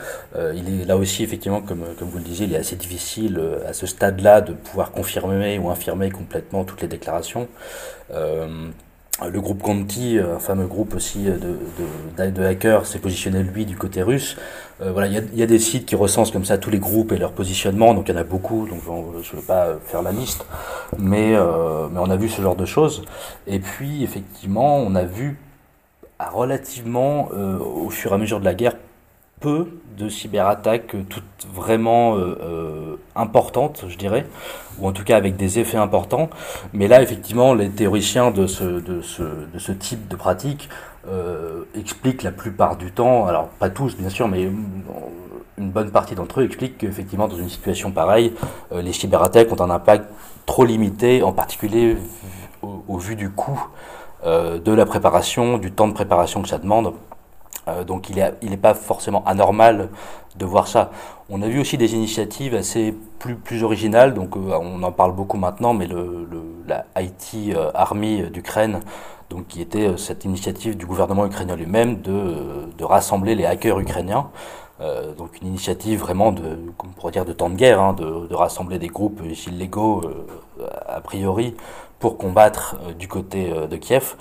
il 0.55 0.81
est 0.81 0.85
là 0.85 0.97
aussi 0.97 1.23
effectivement, 1.23 1.61
comme, 1.61 1.83
comme 1.97 2.09
vous 2.09 2.17
le 2.17 2.23
disiez, 2.23 2.45
il 2.45 2.53
est 2.53 2.57
assez 2.57 2.75
difficile 2.75 3.41
à 3.67 3.73
ce 3.73 3.85
stade-là 3.85 4.41
de 4.41 4.53
pouvoir 4.53 4.91
confirmer 4.91 5.57
ou 5.59 5.69
infirmer 5.69 6.09
complètement 6.11 6.63
toutes 6.63 6.81
les 6.81 6.87
déclarations. 6.87 7.47
Le 9.21 9.39
groupe 9.39 9.61
Conti, 9.61 10.17
un 10.17 10.39
fameux 10.39 10.65
groupe 10.65 10.95
aussi 10.95 11.25
de, 11.25 12.31
de, 12.31 12.43
hackers, 12.43 12.85
s'est 12.87 12.99
positionné 12.99 13.43
lui 13.43 13.65
du 13.65 13.77
côté 13.77 14.01
russe. 14.01 14.37
Euh, 14.81 14.91
voilà, 14.91 15.07
il 15.07 15.37
y 15.37 15.43
a, 15.43 15.45
des 15.45 15.59
sites 15.59 15.85
qui 15.85 15.95
recensent 15.95 16.31
comme 16.31 16.45
ça 16.45 16.57
tous 16.57 16.71
les 16.71 16.79
groupes 16.79 17.11
et 17.11 17.17
leur 17.17 17.31
positionnement, 17.31 17.93
donc 17.93 18.09
il 18.09 18.15
y 18.15 18.17
en 18.17 18.19
a 18.19 18.23
beaucoup, 18.23 18.67
donc 18.67 18.79
je 19.21 19.35
ne 19.35 19.39
vais 19.39 19.45
pas 19.45 19.75
faire 19.85 20.01
la 20.01 20.11
liste, 20.11 20.45
mais, 20.97 21.35
euh, 21.35 21.87
mais 21.91 21.99
on 21.99 22.09
a 22.09 22.15
vu 22.15 22.27
ce 22.27 22.41
genre 22.41 22.55
de 22.55 22.65
choses. 22.65 23.05
Et 23.45 23.59
puis 23.59 24.03
effectivement, 24.03 24.77
on 24.77 24.95
a 24.95 25.03
vu 25.03 25.37
relativement, 26.19 27.29
euh, 27.33 27.59
au 27.59 27.89
fur 27.89 28.11
et 28.11 28.15
à 28.15 28.17
mesure 28.17 28.39
de 28.39 28.45
la 28.45 28.55
guerre, 28.55 28.75
peu 29.43 29.67
de 29.97 30.09
cyberattaques 30.09 30.95
toutes 31.09 31.47
vraiment 31.53 32.17
importantes, 33.15 33.85
je 33.87 33.97
dirais, 33.97 34.25
ou 34.79 34.87
en 34.87 34.91
tout 34.91 35.03
cas 35.03 35.17
avec 35.17 35.35
des 35.35 35.59
effets 35.59 35.77
importants. 35.77 36.29
Mais 36.73 36.87
là, 36.87 37.01
effectivement, 37.01 37.53
les 37.53 37.69
théoriciens 37.69 38.31
de 38.31 38.47
ce, 38.47 39.71
type 39.71 40.07
de 40.07 40.15
pratique 40.15 40.69
euh, 41.07 41.63
expliquent 41.75 42.23
la 42.23 42.31
plupart 42.31 42.77
du 42.77 42.91
temps, 42.91 43.27
alors 43.27 43.49
pas 43.49 43.69
tous 43.69 43.97
bien 43.97 44.09
sûr, 44.09 44.27
mais 44.27 44.43
une 45.57 45.69
bonne 45.69 45.91
partie 45.91 46.15
d'entre 46.15 46.41
eux 46.41 46.45
expliquent 46.45 46.77
qu'effectivement 46.77 47.27
dans 47.27 47.37
une 47.37 47.49
situation 47.49 47.91
pareille, 47.91 48.33
euh, 48.71 48.81
les 48.81 48.93
cyberattaques 48.93 49.51
ont 49.51 49.61
un 49.61 49.69
impact 49.69 50.09
trop 50.45 50.65
limité, 50.65 51.21
en 51.23 51.33
particulier 51.33 51.97
au, 52.61 52.97
vu 52.97 53.15
du 53.15 53.29
coût 53.29 53.67
euh, 54.25 54.59
de 54.59 54.71
la 54.71 54.85
préparation, 54.85 55.57
du 55.57 55.71
temps 55.71 55.87
de 55.87 55.93
préparation 55.93 56.41
que 56.41 56.47
ça 56.47 56.57
demande. 56.57 56.93
Donc 57.87 58.09
il 58.09 58.15
n'est 58.17 58.33
est 58.43 58.57
pas 58.57 58.73
forcément 58.73 59.23
anormal 59.25 59.89
de 60.35 60.45
voir 60.45 60.67
ça. 60.67 60.91
On 61.29 61.41
a 61.41 61.47
vu 61.47 61.59
aussi 61.59 61.77
des 61.77 61.93
initiatives 61.93 62.55
assez 62.55 62.93
plus, 63.19 63.35
plus 63.35 63.63
originales, 63.63 64.13
donc 64.13 64.35
on 64.35 64.83
en 64.83 64.91
parle 64.91 65.13
beaucoup 65.13 65.37
maintenant, 65.37 65.73
mais 65.73 65.87
le, 65.87 66.27
le 66.29 66.43
la 66.67 66.85
IT 66.99 67.55
Army 67.73 68.23
d'Ukraine 68.29 68.81
donc 69.33 69.47
qui 69.47 69.61
était 69.61 69.87
euh, 69.87 69.97
cette 69.97 70.25
initiative 70.25 70.77
du 70.77 70.85
gouvernement 70.85 71.25
ukrainien 71.25 71.55
lui-même 71.55 72.01
de, 72.01 72.11
euh, 72.11 72.65
de, 72.77 72.83
rassembler 72.83 73.35
les 73.35 73.45
hackers 73.45 73.79
ukrainiens. 73.79 74.29
Euh, 74.79 75.13
donc 75.13 75.41
une 75.41 75.47
initiative 75.47 75.99
vraiment 75.99 76.31
de, 76.31 76.59
on 76.83 76.87
pourrait 76.89 77.11
dire 77.11 77.25
de 77.25 77.33
temps 77.33 77.49
de 77.49 77.55
guerre, 77.55 77.81
hein, 77.81 77.93
de, 77.93 78.27
de, 78.27 78.35
rassembler 78.35 78.79
des 78.79 78.87
groupes 78.87 79.21
illégaux 79.47 80.03
a 80.87 81.01
priori 81.01 81.55
pour 81.99 82.17
combattre 82.17 82.77
du 82.97 83.07
côté 83.07 83.51
de 83.69 83.77
Kiev. 83.77 84.15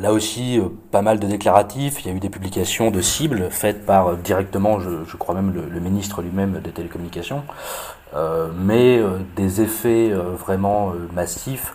Là 0.00 0.12
aussi, 0.12 0.60
pas 0.90 1.02
mal 1.02 1.20
de 1.20 1.26
déclaratifs. 1.26 2.04
Il 2.04 2.08
y 2.08 2.10
a 2.12 2.16
eu 2.16 2.20
des 2.20 2.30
publications 2.30 2.90
de 2.90 3.00
cibles 3.00 3.48
faites 3.50 3.84
par 3.84 4.16
directement, 4.16 4.80
je, 4.80 5.16
crois 5.16 5.34
même, 5.34 5.52
le, 5.52 5.80
ministre 5.80 6.22
lui-même 6.22 6.60
des 6.60 6.70
télécommunications. 6.70 7.42
Euh, 8.14 8.48
mais 8.54 9.00
des 9.36 9.60
effets 9.60 10.10
vraiment 10.10 10.92
massifs 11.14 11.74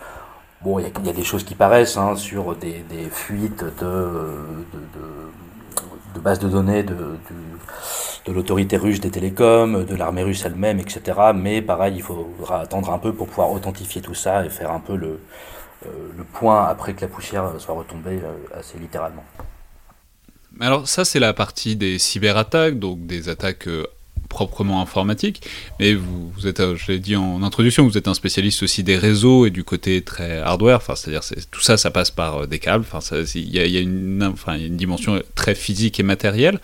Bon, 0.60 0.80
il 0.80 0.86
y, 1.06 1.08
a 1.08 1.12
des 1.12 1.22
choses 1.22 1.44
qui 1.44 1.54
paraissent 1.54 1.96
hein, 1.96 2.16
sur 2.16 2.56
des, 2.56 2.82
fuites 3.12 3.62
de, 3.80 4.10
de, 6.14 6.20
bases 6.20 6.40
de 6.40 6.48
données 6.48 6.82
de, 6.82 7.16
de, 8.26 8.32
l'autorité 8.32 8.76
russe 8.76 8.98
des 8.98 9.10
télécoms, 9.12 9.84
de 9.84 9.94
l'armée 9.94 10.24
russe 10.24 10.42
elle-même, 10.44 10.80
etc. 10.80 11.00
Mais 11.32 11.62
pareil, 11.62 11.94
il 11.96 12.02
faudra 12.02 12.62
attendre 12.62 12.90
un 12.90 12.98
peu 12.98 13.12
pour 13.12 13.28
pouvoir 13.28 13.52
authentifier 13.52 14.02
tout 14.02 14.14
ça 14.14 14.44
et 14.44 14.48
faire 14.48 14.72
un 14.72 14.80
peu 14.80 14.96
le, 14.96 15.06
euh, 15.06 15.16
le 15.84 16.24
point 16.24 16.66
après 16.66 16.94
que 16.94 17.02
la 17.02 17.08
poussière 17.08 17.52
soit 17.58 17.74
retombée 17.74 18.20
euh, 18.22 18.58
assez 18.58 18.78
littéralement. 18.78 19.24
Alors 20.60 20.88
ça 20.88 21.04
c'est 21.04 21.20
la 21.20 21.32
partie 21.32 21.76
des 21.76 21.98
cyberattaques, 21.98 22.78
donc 22.78 23.06
des 23.06 23.28
attaques 23.28 23.68
euh, 23.68 23.86
proprement 24.28 24.80
informatique, 24.82 25.42
mais 25.80 25.94
vous, 25.94 26.46
êtes, 26.46 26.60
euh, 26.60 26.76
je 26.76 26.92
l'ai 26.92 26.98
dit 26.98 27.16
en 27.16 27.42
introduction, 27.42 27.84
vous 27.84 27.96
êtes 27.96 28.08
un 28.08 28.14
spécialiste 28.14 28.62
aussi 28.62 28.82
des 28.82 28.96
réseaux 28.96 29.46
et 29.46 29.50
du 29.50 29.64
côté 29.64 30.02
très 30.02 30.38
hardware, 30.38 30.76
enfin, 30.76 30.94
c'est-à-dire 30.94 31.22
tout 31.50 31.60
ça, 31.60 31.76
ça 31.76 31.90
passe 31.90 32.10
par 32.10 32.42
euh, 32.42 32.46
des 32.46 32.58
câbles, 32.58 32.84
enfin, 32.92 33.16
il 33.34 33.50
y 33.50 33.58
a, 33.58 33.80
une 33.80 34.76
dimension 34.76 35.20
très 35.34 35.54
physique 35.54 35.98
et 35.98 36.02
matérielle. 36.02 36.60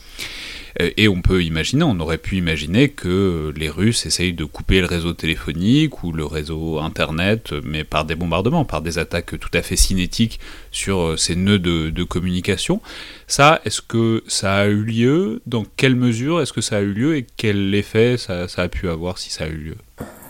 Euh, 0.80 0.90
et 0.96 1.08
on 1.08 1.22
peut 1.22 1.42
imaginer, 1.42 1.84
on 1.84 1.98
aurait 2.00 2.18
pu 2.18 2.36
imaginer 2.36 2.88
que 2.88 3.52
les 3.56 3.70
Russes 3.70 4.06
essayent 4.06 4.32
de 4.32 4.44
couper 4.44 4.80
le 4.80 4.86
réseau 4.86 5.12
téléphonique 5.12 6.02
ou 6.02 6.12
le 6.12 6.24
réseau 6.24 6.78
Internet, 6.80 7.54
mais 7.64 7.84
par 7.84 8.04
des 8.04 8.14
bombardements, 8.14 8.64
par 8.64 8.82
des 8.82 8.98
attaques 8.98 9.38
tout 9.38 9.50
à 9.54 9.62
fait 9.62 9.76
cinétiques 9.76 10.40
sur 10.70 11.00
euh, 11.00 11.16
ces 11.16 11.36
nœuds 11.36 11.58
de, 11.58 12.04
communication. 12.04 12.82
Ça, 13.26 13.60
est-ce 13.64 13.80
que 13.80 14.22
ça 14.26 14.56
a 14.56 14.66
eu 14.66 14.82
lieu? 14.84 15.40
Dans 15.46 15.64
quelle 15.64 15.96
mesure 15.96 16.42
est-ce 16.42 16.52
que 16.52 16.60
ça 16.60 16.76
a 16.76 16.80
eu 16.80 16.92
lieu 16.92 17.16
Et 17.16 17.26
quel 17.36 17.74
effet 17.74 18.16
ça, 18.18 18.46
a 18.56 18.68
pu 18.68 18.88
avoir 18.88 19.18
si 19.18 19.30
ça 19.30 19.44
a 19.44 19.48
eu 19.48 19.56
lieu? 19.56 19.76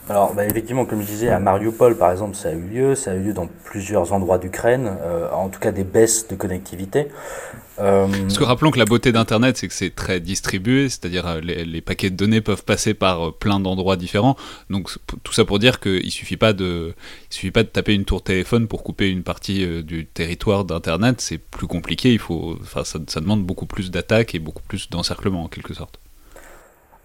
Alors, 0.08 0.34
bah, 0.34 0.44
effectivement, 0.44 0.84
comme 0.84 1.00
je 1.00 1.06
disais, 1.06 1.30
à 1.30 1.38
Mariupol, 1.38 1.96
par 1.96 2.12
exemple, 2.12 2.36
ça 2.36 2.50
a 2.50 2.52
eu 2.52 2.60
lieu. 2.60 2.94
Ça 2.94 3.12
a 3.12 3.14
eu 3.14 3.22
lieu 3.22 3.32
dans 3.32 3.48
plusieurs 3.64 4.12
endroits 4.12 4.38
d'Ukraine, 4.38 4.96
euh, 5.02 5.30
en 5.30 5.48
tout 5.48 5.60
cas 5.60 5.72
des 5.72 5.84
baisses 5.84 6.28
de 6.28 6.36
connectivité. 6.36 7.08
Euh... 7.80 8.06
Parce 8.06 8.38
que 8.38 8.44
rappelons 8.44 8.70
que 8.70 8.78
la 8.78 8.84
beauté 8.84 9.10
d'Internet, 9.12 9.56
c'est 9.56 9.68
que 9.68 9.74
c'est 9.74 9.94
très 9.94 10.20
distribué, 10.20 10.88
c'est-à-dire 10.88 11.26
euh, 11.26 11.40
les, 11.40 11.80
paquets 11.80 12.10
de 12.10 12.16
données 12.16 12.40
peuvent 12.40 12.64
passer 12.64 12.94
par 12.94 13.28
euh, 13.28 13.30
plein 13.32 13.58
d'endroits 13.60 13.96
différents. 13.96 14.36
Donc 14.70 14.90
tout 15.22 15.32
ça 15.32 15.44
pour 15.44 15.58
dire 15.58 15.80
qu'il 15.80 16.10
suffit 16.10 16.36
pas 16.36 16.52
de, 16.52 16.94
il 17.30 17.34
suffit 17.34 17.50
pas 17.50 17.62
de 17.62 17.68
taper 17.68 17.94
une 17.94 18.04
tour 18.04 18.22
téléphone 18.22 18.68
pour 18.68 18.84
couper 18.84 19.10
une 19.10 19.22
partie 19.22 19.64
euh, 19.64 19.82
du 19.82 20.06
territoire 20.06 20.64
d'Internet. 20.64 21.20
C'est 21.20 21.38
plus 21.38 21.66
compliqué. 21.66 22.12
Il 22.12 22.20
faut, 22.20 22.56
enfin, 22.60 22.84
ça 22.84 23.20
demande 23.20 23.44
beaucoup 23.44 23.66
plus 23.66 23.90
d'attaques 23.90 24.34
et 24.34 24.38
beaucoup 24.38 24.62
plus 24.62 24.88
d'encerclement 24.90 25.44
en 25.44 25.48
quelque 25.48 25.74
sorte. 25.74 25.98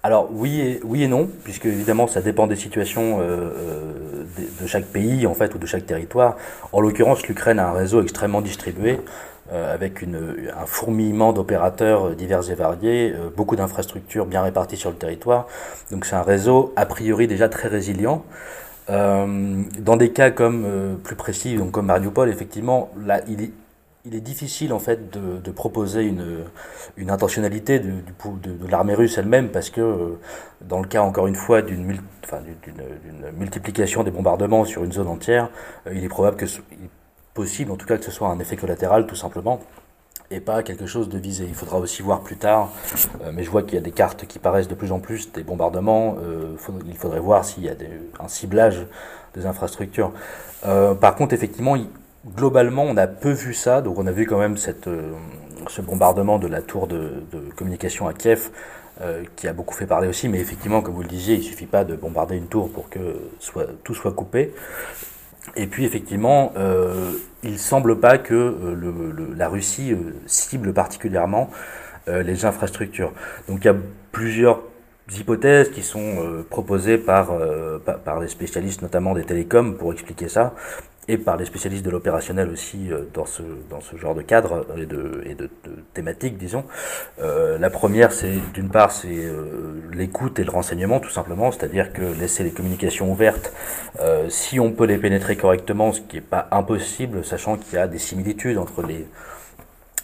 Alors 0.02 0.30
oui 0.32 0.62
et, 0.62 0.80
oui 0.84 1.04
et 1.04 1.08
non, 1.08 1.30
puisque 1.44 1.66
évidemment 1.66 2.08
ça 2.08 2.22
dépend 2.22 2.48
des 2.48 2.56
situations 2.56 3.20
euh, 3.20 4.24
de, 4.38 4.62
de, 4.64 4.68
chaque 4.68 4.86
pays 4.86 5.28
en 5.28 5.34
fait 5.34 5.54
ou 5.54 5.58
de 5.58 5.66
chaque 5.66 5.86
territoire. 5.86 6.38
En 6.72 6.80
l'occurrence, 6.80 7.28
l'Ukraine 7.28 7.60
a 7.60 7.68
un 7.68 7.74
réseau 7.74 8.02
extrêmement 8.02 8.42
distribué 8.42 9.00
euh, 9.52 9.74
avec 9.74 10.04
un 10.04 10.66
fourmillement 10.68 11.34
d'opérateurs 11.34 12.12
divers 12.12 12.52
et 12.52 12.54
variés, 12.54 13.16
euh, 13.16 13.30
beaucoup 13.36 13.56
d'infrastructures 13.56 14.28
bien 14.28 14.44
réparties 14.44 14.78
sur 14.78 14.92
le 14.92 14.96
territoire. 14.96 15.48
Donc 15.90 16.06
c'est 16.06 16.16
un 16.16 16.22
réseau 16.22 16.72
a 16.76 16.86
priori 16.86 17.26
déjà 17.26 17.50
très 17.50 17.68
résilient. 17.68 18.24
Euh, 18.92 19.64
dans 19.80 19.98
des 19.98 20.12
cas 20.12 20.30
comme 20.30 21.00
plus 21.04 21.16
précis, 21.16 21.56
donc 21.56 21.72
comme 21.72 21.88
Mariupol, 21.88 22.30
effectivement, 22.30 22.92
là, 23.04 23.22
il 23.28 23.42
il 24.06 24.16
est 24.16 24.22
difficile 24.22 24.74
en 24.74 24.80
fait 24.80 25.12
de, 25.12 25.52
proposer 25.52 26.04
une, 26.04 26.46
intentionnalité 27.10 27.80
de, 27.80 27.92
l'armée 28.70 28.94
russe 28.94 29.18
elle-même 29.18 29.50
parce 29.50 29.70
que 29.70 30.18
dans 30.62 30.80
le 30.80 30.88
cas 30.88 31.02
encore 31.02 31.28
une 31.28 31.36
fois 31.36 31.62
d'une 31.62 32.00
multiplication 33.38 34.04
des 34.04 34.12
bombardements 34.12 34.64
sur 34.66 34.84
une 34.84 34.92
zone 34.94 35.08
entière, 35.08 35.50
il 35.92 36.04
est 36.04 36.10
probable 36.10 36.38
que 36.38 36.46
possible, 37.34 37.72
en 37.72 37.76
tout 37.78 37.86
cas 37.86 37.98
que 37.98 38.06
ce 38.06 38.12
soit 38.12 38.30
un 38.30 38.40
effet 38.40 38.56
collatéral 38.56 39.06
tout 39.06 39.16
simplement, 39.16 39.60
et 40.32 40.40
pas 40.40 40.64
quelque 40.64 40.86
chose 40.86 41.10
de 41.10 41.18
visé. 41.18 41.46
Il 41.46 41.56
faudra 41.56 41.78
aussi 41.78 42.02
voir 42.02 42.22
plus 42.22 42.38
tard, 42.38 42.72
euh, 43.22 43.32
mais 43.34 43.44
je 43.44 43.50
vois 43.50 43.64
qu'il 43.64 43.76
y 43.76 43.78
a 43.78 43.82
des 43.82 43.92
cartes 43.92 44.26
qui 44.26 44.40
paraissent 44.40 44.68
de 44.68 44.76
plus 44.76 44.92
en 44.92 45.00
plus, 45.00 45.32
des 45.32 45.44
bombardements, 45.44 46.18
euh, 46.20 46.56
il 46.86 46.98
faudrait 46.98 47.20
voir 47.20 47.46
s'il 47.46 47.64
y 47.64 47.70
a 47.70 47.74
un 48.20 48.28
ciblage 48.28 48.86
des 49.36 49.46
infrastructures. 49.46 50.12
Euh, 50.66 50.94
par 50.94 51.16
contre, 51.16 51.34
effectivement, 51.34 51.76
globalement, 52.28 52.84
on 52.84 52.98
a 52.98 53.08
peu 53.08 53.32
vu 53.32 53.54
ça, 53.54 53.82
donc 53.82 53.98
on 53.98 54.08
a 54.08 54.12
vu 54.12 54.26
quand 54.26 54.40
même 54.40 54.58
cette, 54.58 54.90
ce 55.68 55.82
bombardement 55.82 56.40
de 56.40 56.48
la 56.48 56.62
tour 56.62 56.88
de, 56.88 57.24
communication 57.56 58.08
à 58.08 58.14
Kiev, 58.14 58.50
qui 59.38 59.48
a 59.48 59.54
beaucoup 59.54 59.74
fait 59.74 59.86
parler 59.86 60.10
aussi, 60.10 60.28
mais 60.28 60.40
effectivement, 60.40 60.82
comme 60.82 60.94
vous 60.94 61.02
le 61.02 61.08
disiez, 61.08 61.36
il 61.36 61.44
suffit 61.44 61.66
pas 61.66 61.86
de 61.86 61.96
bombarder 61.96 62.36
une 62.36 62.48
tour 62.48 62.70
pour 62.70 62.90
que 62.90 63.00
soit, 63.40 63.68
tout 63.84 63.96
soit 63.96 64.12
coupé. 64.12 64.54
Et 65.56 65.68
puis 65.68 65.86
effectivement, 65.86 66.54
euh, 66.58 67.12
il 67.44 67.60
semble 67.60 68.00
pas 68.00 68.18
que 68.18 68.34
euh, 68.34 69.34
la 69.36 69.48
Russie 69.48 69.92
euh, 69.94 70.14
cible 70.26 70.74
particulièrement 70.74 71.50
euh, 72.08 72.24
les 72.24 72.46
infrastructures. 72.46 73.12
Donc 73.48 73.60
il 73.64 73.66
y 73.66 73.70
a 73.70 73.76
plusieurs 74.12 74.62
hypothèses 75.18 75.72
qui 75.72 75.82
sont 75.82 76.44
proposées 76.52 77.00
par, 77.00 77.32
par, 78.06 78.20
les 78.20 78.28
spécialistes, 78.28 78.84
notamment 78.84 79.16
des 79.16 79.24
télécoms, 79.24 79.74
pour 79.74 79.92
expliquer 79.92 80.28
ça. 80.28 80.54
Et 81.10 81.18
par 81.18 81.38
les 81.38 81.46
spécialistes 81.46 81.84
de 81.84 81.90
l'opérationnel 81.90 82.50
aussi 82.50 82.92
euh, 82.92 83.02
dans 83.16 83.26
ce, 83.26 83.42
dans 83.70 83.82
ce 83.82 83.98
genre 83.98 84.14
de 84.14 84.22
cadre 84.22 84.68
et 84.78 84.86
de, 84.86 85.24
et 85.26 85.34
de, 85.34 85.50
thématiques, 85.94 86.38
disons. 86.38 86.64
Euh, 87.20 87.58
la 87.58 87.72
première, 87.72 88.12
c'est 88.12 88.38
d'une 88.54 88.70
part, 88.70 88.92
c'est 88.92 89.08
euh, 89.10 89.82
l'écoute 89.92 90.38
et 90.38 90.44
le 90.44 90.52
renseignement, 90.52 91.00
tout 91.00 91.10
simplement, 91.10 91.52
c'est-à-dire 91.52 91.92
que 91.94 92.04
laisser 92.20 92.44
les 92.44 92.52
communications 92.52 93.12
ouvertes, 93.12 93.52
si 94.30 94.60
on 94.60 94.72
peut 94.72 94.86
les 94.86 94.98
pénétrer 94.98 95.36
correctement, 95.36 95.92
ce 95.92 96.02
qui 96.02 96.18
n'est 96.18 96.22
pas 96.22 96.48
impossible, 96.52 97.26
sachant 97.26 97.58
qu'il 97.58 97.74
y 97.74 97.78
a 97.78 97.88
des 97.88 97.98
similitudes 97.98 98.58
entre 98.58 98.84
les, 98.84 99.08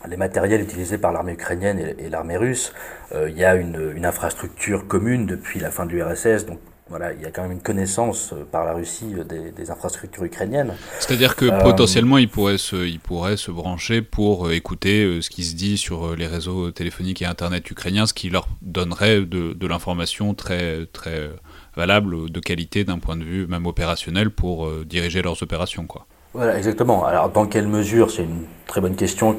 les 0.07 0.17
matériels 0.17 0.61
utilisés 0.61 0.97
par 0.97 1.11
l'armée 1.11 1.33
ukrainienne 1.33 1.93
et, 1.99 2.09
l'armée 2.09 2.37
russe. 2.37 2.73
il 3.13 3.37
y 3.37 3.45
a 3.45 3.55
une, 3.55 3.93
une, 3.95 4.05
infrastructure 4.05 4.87
commune 4.87 5.27
depuis 5.27 5.59
la 5.59 5.69
fin 5.69 5.85
de 5.85 5.91
l'URSS, 5.91 6.45
donc 6.45 6.59
voilà, 6.87 7.13
il 7.13 7.21
y 7.21 7.25
a 7.25 7.31
quand 7.31 7.41
même 7.41 7.53
une 7.53 7.61
connaissance 7.61 8.31
euh, 8.33 8.45
par 8.45 8.63
la 8.63 8.73
Russie 8.73 9.15
euh, 9.15 9.23
des, 9.23 9.71
infrastructures 9.71 10.23
ukrainiennes. 10.23 10.75
C'est-à-dire 10.99 11.35
que 11.35 11.45
euh, 11.45 11.61
potentiellement, 11.63 12.19
ils 12.19 12.29
pourraient 12.29 12.59
se, 12.59 12.75
ils 12.75 12.99
pourraient 12.99 13.37
se 13.37 13.49
brancher 13.49 14.03
pour 14.03 14.51
écouter 14.51 15.19
ce 15.21 15.29
qui 15.31 15.43
se 15.43 15.55
dit 15.55 15.77
sur 15.77 16.15
les 16.15 16.27
réseaux 16.27 16.69
téléphoniques 16.69 17.23
et 17.23 17.25
Internet 17.25 17.69
ukrainiens, 17.71 18.05
ce 18.05 18.13
qui 18.13 18.29
leur 18.29 18.47
donnerait 18.61 19.21
de, 19.21 19.53
de 19.53 19.67
l'information 19.67 20.35
très, 20.35 20.85
très 20.85 21.31
valable, 21.75 22.29
de 22.29 22.39
qualité 22.39 22.83
d'un 22.83 22.99
point 22.99 23.17
de 23.17 23.23
vue 23.23 23.47
même 23.47 23.65
opérationnel 23.65 24.29
pour 24.29 24.69
diriger 24.85 25.23
leurs 25.23 25.41
opérations. 25.41 25.87
Quoi. 25.87 26.05
Voilà, 26.35 26.57
exactement. 26.57 27.05
Alors, 27.05 27.29
dans 27.29 27.45
quelle 27.45 27.65
mesure 27.65 28.11
C'est 28.11 28.23
une 28.23 28.43
très 28.67 28.81
bonne 28.81 28.97
question 28.97 29.37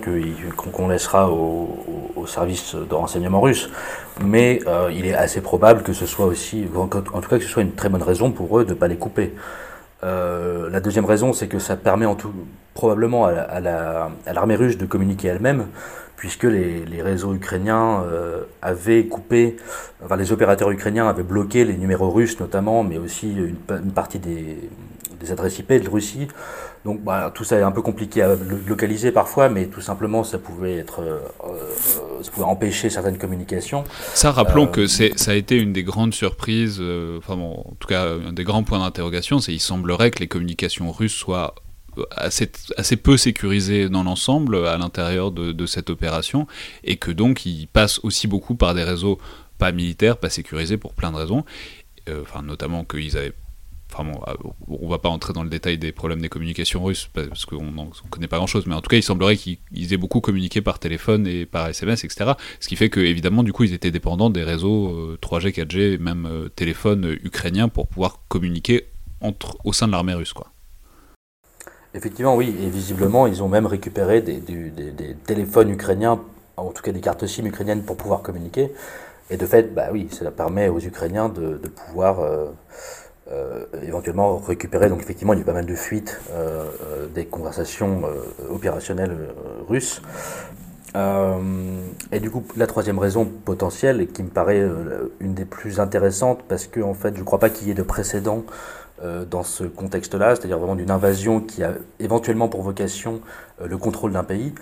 qu'on 0.56 0.88
laissera 0.88 1.30
au, 1.30 1.68
au, 2.16 2.26
service 2.26 2.74
de 2.74 2.94
renseignement 2.94 3.42
russe. 3.42 3.68
Mais 4.24 4.60
euh, 4.66 4.90
il 4.90 5.04
est 5.04 5.12
assez 5.12 5.42
probable 5.42 5.82
que 5.82 5.92
ce 5.92 6.06
soit 6.06 6.24
aussi, 6.24 6.66
en, 6.74 6.86
tout 6.86 7.28
cas, 7.28 7.36
que 7.36 7.44
ce 7.44 7.50
soit 7.50 7.60
une 7.64 7.74
très 7.74 7.90
bonne 7.90 8.02
raison 8.02 8.30
pour 8.32 8.58
eux 8.58 8.64
de 8.64 8.70
ne 8.70 8.78
pas 8.78 8.88
les 8.88 8.96
couper. 8.96 9.34
Euh, 10.04 10.70
la 10.70 10.80
deuxième 10.80 11.04
raison, 11.04 11.34
c'est 11.34 11.48
que 11.48 11.58
ça 11.58 11.76
permet 11.76 12.06
en 12.06 12.14
tout, 12.14 12.32
probablement 12.72 13.26
à 13.26 13.60
l'armée 14.32 14.56
russe 14.56 14.78
de 14.78 14.86
communiquer 14.86 15.28
elle-même, 15.28 15.66
puisque 16.16 16.44
les, 16.44 17.02
réseaux 17.02 17.34
ukrainiens 17.34 18.04
euh, 18.10 18.44
avaient 18.62 19.04
coupé, 19.04 19.58
enfin 20.02 20.16
les 20.16 20.32
opérateurs 20.32 20.70
ukrainiens 20.70 21.08
avaient 21.08 21.22
bloqué 21.22 21.66
les 21.66 21.76
numéros 21.76 22.08
russes 22.08 22.40
notamment, 22.40 22.84
mais 22.84 22.96
aussi 22.96 23.34
une, 23.34 23.56
une 23.68 23.92
partie 23.92 24.18
des, 24.18 24.56
des 25.20 25.32
adresses 25.32 25.58
IP 25.58 25.72
de 25.72 25.88
Russie. 25.88 26.28
Donc 26.86 27.02
bah, 27.02 27.32
tout 27.34 27.42
ça 27.42 27.58
est 27.58 27.62
un 27.62 27.72
peu 27.72 27.82
compliqué 27.82 28.22
à 28.22 28.36
localiser 28.68 29.10
parfois, 29.10 29.48
mais 29.48 29.66
tout 29.66 29.80
simplement 29.80 30.22
ça 30.22 30.38
pouvait 30.38 30.76
être, 30.76 31.00
euh, 31.00 31.18
euh, 31.44 32.22
ça 32.22 32.30
pouvait 32.30 32.46
empêcher 32.46 32.90
certaines 32.90 33.18
communications. 33.18 33.82
Ça, 34.14 34.30
rappelons 34.30 34.68
que 34.68 34.82
euh, 34.82 34.86
c'est, 34.86 35.18
ça 35.18 35.32
a 35.32 35.34
été 35.34 35.56
une 35.56 35.72
des 35.72 35.82
grandes 35.82 36.14
surprises, 36.14 36.80
enfin 37.18 37.34
bon, 37.34 37.54
en 37.54 37.74
tout 37.80 37.88
cas 37.88 38.04
un 38.04 38.32
des 38.32 38.44
grands 38.44 38.62
points 38.62 38.78
d'interrogation, 38.78 39.40
c'est 39.40 39.52
il 39.52 39.58
semblerait 39.58 40.12
que 40.12 40.20
les 40.20 40.28
communications 40.28 40.92
russes 40.92 41.16
soient 41.16 41.56
assez, 42.12 42.52
assez 42.76 42.96
peu 42.96 43.16
sécurisées 43.16 43.88
dans 43.88 44.04
l'ensemble 44.04 44.68
à 44.68 44.78
l'intérieur 44.78 45.32
de, 45.32 45.50
de 45.50 45.66
cette 45.66 45.90
opération, 45.90 46.46
et 46.84 46.98
que 46.98 47.10
donc 47.10 47.46
ils 47.46 47.66
passent 47.66 47.98
aussi 48.04 48.28
beaucoup 48.28 48.54
par 48.54 48.74
des 48.74 48.84
réseaux 48.84 49.18
pas 49.58 49.72
militaires, 49.72 50.18
pas 50.18 50.30
sécurisés 50.30 50.76
pour 50.76 50.94
plein 50.94 51.10
de 51.10 51.16
raisons, 51.16 51.44
enfin 52.22 52.42
notamment 52.42 52.84
qu'ils 52.84 53.16
avaient 53.16 53.34
Enfin 53.98 54.10
bon, 54.10 54.20
euh, 54.28 54.34
on 54.68 54.88
va 54.88 54.98
pas 54.98 55.08
entrer 55.08 55.32
dans 55.32 55.42
le 55.42 55.48
détail 55.48 55.78
des 55.78 55.90
problèmes 55.90 56.20
des 56.20 56.28
communications 56.28 56.84
russes 56.84 57.08
parce 57.14 57.46
qu'on 57.46 57.62
ne 57.62 58.10
connaît 58.10 58.26
pas 58.26 58.36
grand-chose, 58.36 58.66
mais 58.66 58.74
en 58.74 58.82
tout 58.82 58.90
cas, 58.90 58.96
il 58.96 59.02
semblerait 59.02 59.36
qu'ils 59.36 59.58
aient 59.92 59.96
beaucoup 59.96 60.20
communiqué 60.20 60.60
par 60.60 60.78
téléphone 60.78 61.26
et 61.26 61.46
par 61.46 61.68
SMS, 61.68 62.04
etc. 62.04 62.32
Ce 62.60 62.68
qui 62.68 62.76
fait 62.76 62.90
que, 62.90 63.00
évidemment, 63.00 63.42
du 63.42 63.54
coup, 63.54 63.64
ils 63.64 63.72
étaient 63.72 63.90
dépendants 63.90 64.28
des 64.28 64.44
réseaux 64.44 65.16
3G, 65.22 65.52
4G, 65.52 65.98
même 65.98 66.26
euh, 66.26 66.48
téléphones 66.48 67.16
ukrainiens 67.24 67.68
pour 67.68 67.88
pouvoir 67.88 68.20
communiquer 68.28 68.86
au 69.64 69.72
sein 69.72 69.86
de 69.86 69.92
l'armée 69.92 70.14
russe. 70.14 70.34
Effectivement, 71.94 72.36
oui, 72.36 72.54
et 72.60 72.68
visiblement, 72.68 73.26
ils 73.26 73.42
ont 73.42 73.48
même 73.48 73.64
récupéré 73.64 74.20
des, 74.20 74.42
téléphones 75.24 75.70
ukrainiens, 75.70 76.20
en 76.58 76.70
tout 76.70 76.82
cas 76.82 76.92
des 76.92 77.00
cartes 77.00 77.26
SIM 77.26 77.46
ukrainiennes 77.46 77.82
pour 77.82 77.96
pouvoir 77.96 78.20
communiquer. 78.20 78.70
Et 79.30 79.38
de 79.38 79.46
fait, 79.46 79.74
bah 79.74 79.88
oui, 79.90 80.08
cela 80.10 80.30
permet 80.30 80.68
aux 80.68 80.78
Ukrainiens 80.78 81.30
de, 81.30 81.56
pouvoir 81.68 82.20
euh, 82.20 82.46
euh, 83.32 83.64
éventuellement 83.82 84.36
récupérer. 84.36 84.88
Donc 84.88 85.00
effectivement, 85.00 85.32
il 85.32 85.40
y 85.40 85.42
a 85.42 85.44
pas 85.44 85.52
mal 85.52 85.66
de 85.66 85.74
fuites 85.74 86.20
euh, 86.30 86.64
euh, 86.84 87.06
des 87.12 87.26
conversations 87.26 88.02
opérationnelles 88.48 89.16
russes. 89.68 90.00
et 92.12 92.20
du 92.20 92.30
coup, 92.30 92.44
la 92.56 92.68
troisième 92.68 93.00
raison 93.00 93.24
potentielle, 93.24 94.00
et 94.00 94.06
qui 94.06 94.22
me 94.22 94.28
paraît 94.28 94.64
une 95.18 95.34
des 95.34 95.44
plus 95.44 95.80
intéressantes, 95.80 96.44
parce 96.48 96.68
que 96.68 96.80
en 96.80 96.94
fait, 96.94 97.14
je 97.14 97.20
ne 97.20 97.24
crois 97.24 97.40
pas 97.40 97.50
qu'il 97.50 97.66
y 97.66 97.70
ait 97.72 97.74
de 97.74 97.82
précédent 97.82 98.44
dans 99.30 99.42
ce 99.42 99.64
contexte-là, 99.64 100.36
c'est-à-dire 100.36 100.58
vraiment 100.58 100.76
d'une 100.76 100.90
invasion 100.90 101.40
qui 101.40 101.62
a 101.64 101.72
éventuellement 102.00 102.48
pour 102.48 102.62
vocation 102.62 103.20
le 103.62 103.76
contrôle 103.76 104.12
d'un 104.12 104.24
pays, 104.24 104.54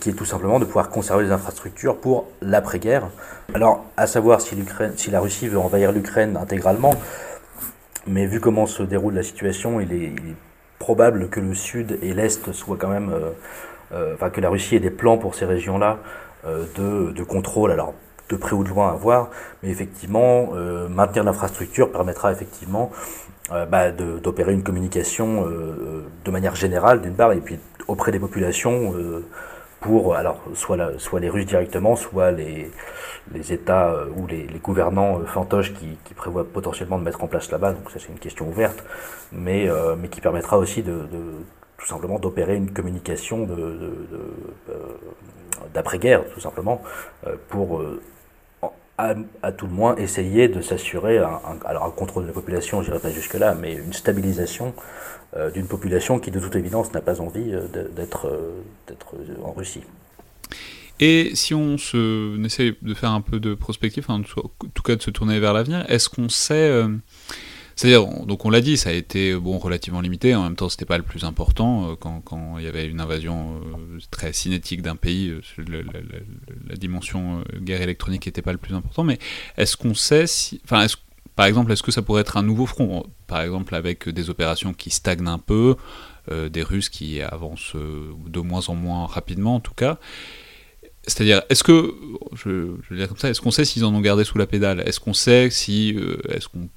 qui 0.00 0.08
est 0.08 0.14
tout 0.14 0.24
simplement 0.24 0.58
de 0.58 0.64
pouvoir 0.64 0.88
conserver 0.88 1.24
les 1.24 1.32
infrastructures 1.32 1.98
pour 1.98 2.28
l'après-guerre. 2.40 3.10
Alors, 3.52 3.84
à 3.98 4.06
savoir 4.06 4.40
si, 4.40 4.56
si 4.96 5.10
la 5.10 5.20
Russie 5.20 5.48
veut 5.48 5.58
envahir 5.58 5.92
l'Ukraine 5.92 6.38
intégralement, 6.38 6.94
mais 8.06 8.26
vu 8.26 8.40
comment 8.40 8.66
se 8.66 8.82
déroule 8.82 9.14
la 9.14 9.22
situation, 9.22 9.80
il 9.80 9.92
est, 9.92 10.12
probable 10.78 11.30
que 11.30 11.40
le 11.40 11.54
sud 11.54 11.98
et 12.02 12.12
l'est 12.12 12.52
soient 12.52 12.76
quand 12.76 12.88
même, 12.88 13.10
euh, 13.10 13.30
euh, 13.92 14.14
enfin 14.14 14.28
que 14.28 14.42
la 14.42 14.50
Russie 14.50 14.76
ait 14.76 14.80
des 14.80 14.90
plans 14.90 15.16
pour 15.16 15.34
ces 15.34 15.46
régions-là 15.46 15.98
euh, 16.46 16.66
de, 16.76 17.12
de, 17.12 17.22
contrôle. 17.22 17.70
Alors 17.70 17.94
de 18.28 18.36
près 18.36 18.52
ou 18.52 18.64
de 18.64 18.68
loin 18.68 18.90
à 18.90 18.94
voir, 18.94 19.30
mais 19.62 19.68
effectivement, 19.68 20.52
maintenir 20.88 21.24
l'infrastructure 21.24 21.92
permettra 21.92 22.32
effectivement 22.32 22.90
bah, 23.50 23.90
d'opérer 23.90 24.54
une 24.54 24.62
communication 24.62 25.46
de 25.46 26.30
manière 26.30 26.54
générale 26.54 27.02
d'une 27.02 27.12
part, 27.12 27.32
et 27.32 27.40
puis 27.40 27.58
auprès 27.86 28.12
des 28.12 28.18
populations 28.18 28.94
pour 29.84 30.14
alors 30.14 30.40
soit, 30.54 30.98
soit 30.98 31.20
les 31.20 31.28
Russes 31.28 31.44
directement, 31.44 31.94
soit 31.94 32.30
les, 32.30 32.70
États 33.52 33.90
euh, 33.90 34.06
ou 34.16 34.26
les, 34.26 34.46
gouvernants 34.62 35.20
euh, 35.20 35.26
fantoches 35.26 35.74
qui, 35.74 36.14
prévoient 36.14 36.46
potentiellement 36.50 36.98
de 36.98 37.04
mettre 37.04 37.22
en 37.22 37.26
place 37.26 37.50
là-bas. 37.50 37.72
Donc 37.72 37.90
ça 37.90 37.98
c'est 38.00 38.08
une 38.08 38.18
question 38.18 38.48
ouverte, 38.48 38.82
mais, 39.30 39.68
euh, 39.68 39.94
qui 40.10 40.22
permettra 40.22 40.56
aussi 40.56 40.82
de, 40.82 41.00
tout 41.76 41.86
simplement 41.86 42.18
d'opérer 42.18 42.56
une 42.56 42.70
communication 42.70 43.46
d'après-guerre, 45.74 46.22
tout 46.32 46.40
simplement, 46.40 46.80
pour 47.48 47.82
à, 48.98 49.52
tout 49.52 49.66
le 49.66 49.72
moins 49.72 49.96
essayer 49.96 50.48
de 50.48 50.60
s'assurer 50.60 51.18
un, 51.18 51.40
alors 51.64 51.84
un 51.84 51.90
contrôle 51.90 52.24
de 52.24 52.28
la 52.28 52.34
population, 52.34 52.82
je 52.82 52.86
dirais 52.86 53.00
pas 53.00 53.10
jusque-là, 53.10 53.54
mais 53.54 53.74
une 53.74 53.92
stabilisation 53.92 54.74
d'une 55.52 55.66
population 55.66 56.20
qui 56.20 56.30
de 56.30 56.38
toute 56.38 56.54
évidence 56.54 56.92
n'a 56.92 57.00
pas 57.00 57.20
envie 57.20 57.50
d'être, 57.96 58.30
d'être 58.86 59.14
en 59.42 59.50
Russie. 59.50 59.82
Et 61.00 61.32
si 61.34 61.54
on, 61.54 61.76
se, 61.76 62.40
essaie 62.44 62.76
de 62.80 62.94
faire 62.94 63.10
un 63.10 63.20
peu 63.20 63.40
de 63.40 63.54
prospective, 63.54 64.04
en 64.08 64.22
tout 64.22 64.82
cas 64.84 64.94
de 64.94 65.02
se 65.02 65.10
tourner 65.10 65.40
vers 65.40 65.52
l'avenir, 65.52 65.84
est-ce 65.88 66.08
qu'on 66.08 66.28
sait... 66.28 66.84
Euh, 67.74 67.76
c'est-à-dire, 67.76 68.06
donc 68.26 68.44
on 68.44 68.50
l'a 68.50 68.60
dit, 68.60 68.76
ça 68.76 68.90
a 68.90 68.92
été 68.92 69.34
bon 69.34 69.58
relativement 69.58 70.00
limité. 70.00 70.34
En 70.34 70.44
même 70.44 70.56
temps, 70.56 70.68
c'était 70.68 70.84
pas 70.84 70.96
le 70.96 71.02
plus 71.02 71.24
important 71.24 71.90
euh, 71.90 71.94
quand, 71.96 72.20
quand, 72.20 72.58
il 72.58 72.64
y 72.64 72.68
avait 72.68 72.86
une 72.86 73.00
invasion 73.00 73.56
euh, 73.56 73.98
très 74.10 74.32
cinétique 74.32 74.82
d'un 74.82 74.96
pays. 74.96 75.34
la, 75.58 76.76
dimension 76.76 77.42
guerre 77.60 77.82
électronique 77.82 78.26
n'était 78.26 78.42
pas 78.42 78.52
le 78.52 78.58
plus 78.58 78.74
important. 78.74 79.04
Mais 79.04 79.18
est-ce 79.56 79.76
qu'on 79.76 79.94
sait 79.94 80.26
si, 80.26 80.60
enfin, 80.64 80.86
par 81.36 81.46
exemple, 81.46 81.72
est-ce 81.72 81.82
que 81.82 81.92
ça 81.92 82.02
pourrait 82.02 82.20
être 82.20 82.36
un 82.36 82.42
nouveau 82.42 82.66
front, 82.66 83.04
par 83.26 83.40
exemple 83.40 83.74
avec 83.74 84.08
des 84.08 84.30
opérations 84.30 84.72
qui 84.72 84.90
stagnent 84.90 85.26
un 85.26 85.38
peu, 85.38 85.76
des 86.30 86.62
Russes 86.62 86.88
qui 86.88 87.20
avancent 87.20 87.74
de 87.74 88.40
moins 88.40 88.66
en 88.68 88.74
moins 88.74 89.06
rapidement 89.06 89.56
en 89.56 89.60
tout 89.60 89.74
cas, 89.74 89.98
c'est-à-dire, 91.06 91.42
est-ce 91.50 91.62
que, 91.62 91.94
je, 92.34 92.48
veux 92.48 92.96
dire 92.96 93.08
comme 93.08 93.18
ça, 93.18 93.28
est-ce 93.28 93.40
qu'on 93.40 93.50
sait 93.50 93.64
s'ils 93.64 93.84
en 93.84 93.94
ont 93.94 94.00
gardé 94.00 94.24
sous 94.24 94.38
la 94.38 94.46
pédale? 94.46 94.82
Est-ce 94.86 95.00
qu'on 95.00 95.12
sait 95.12 95.50
si, 95.50 95.94
euh, 95.96 96.16
est-ce 96.30 96.48
qu'on, 96.48 96.68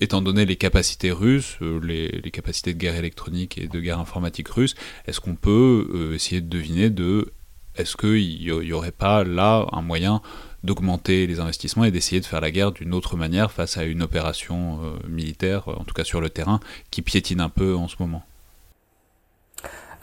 étant 0.00 0.22
donné 0.22 0.44
les 0.44 0.56
capacités 0.56 1.12
russes, 1.12 1.58
euh, 1.62 1.80
les, 1.80 2.30
capacités 2.30 2.74
de 2.74 2.78
guerre 2.78 2.96
électronique 2.96 3.58
et 3.58 3.68
de 3.68 3.80
guerre 3.80 3.98
informatique 3.98 4.48
russe, 4.48 4.74
est-ce 5.06 5.20
qu'on 5.20 5.34
peut 5.34 5.88
euh, 5.92 6.14
essayer 6.14 6.40
de 6.40 6.48
deviner 6.48 6.90
de, 6.90 7.32
est-ce 7.76 7.96
qu'il 7.96 8.40
n'y 8.40 8.72
aurait 8.72 8.90
pas 8.90 9.24
là 9.24 9.66
un 9.72 9.82
moyen 9.82 10.20
d'augmenter 10.64 11.26
les 11.26 11.38
investissements 11.38 11.84
et 11.84 11.90
d'essayer 11.90 12.20
de 12.20 12.26
faire 12.26 12.40
la 12.40 12.50
guerre 12.50 12.72
d'une 12.72 12.92
autre 12.92 13.16
manière 13.16 13.52
face 13.52 13.76
à 13.76 13.84
une 13.84 14.02
opération 14.02 14.80
militaire, 15.08 15.68
en 15.68 15.84
tout 15.84 15.94
cas 15.94 16.02
sur 16.02 16.20
le 16.20 16.30
terrain, 16.30 16.58
qui 16.90 17.00
piétine 17.00 17.40
un 17.40 17.48
peu 17.48 17.76
en 17.76 17.86
ce 17.86 17.94
moment? 18.00 18.24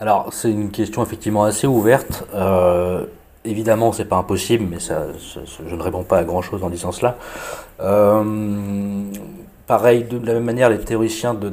Alors, 0.00 0.32
c'est 0.32 0.50
une 0.50 0.70
question 0.70 1.02
effectivement 1.02 1.44
assez 1.44 1.66
ouverte 1.66 2.24
évidemment, 3.46 3.92
c'est 3.92 4.04
pas 4.04 4.16
impossible, 4.16 4.66
mais 4.68 4.78
je 4.80 5.74
ne 5.74 5.82
réponds 5.82 6.04
pas 6.04 6.18
à 6.18 6.24
grand 6.24 6.42
chose 6.42 6.62
en 6.62 6.70
disant 6.70 6.92
cela. 6.92 7.16
Euh, 7.80 9.04
pareil, 9.66 10.04
de 10.04 10.24
la 10.24 10.34
même 10.34 10.44
manière, 10.44 10.70
les 10.70 10.78
théoriciens 10.78 11.34
de, 11.34 11.50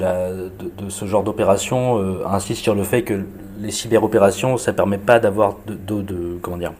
ce 0.90 1.06
genre 1.06 1.24
d'opération 1.24 2.00
euh, 2.00 2.26
insistent 2.28 2.64
sur 2.64 2.76
le 2.76 2.84
fait 2.84 3.04
que 3.04 3.26
les 3.60 3.72
cyberopérations, 3.72 4.58
ça 4.58 4.74
permet 4.74 4.98
pas 4.98 5.20
d'avoir 5.20 5.58
de, 5.66 6.38
comment 6.42 6.58
dire 6.58 6.74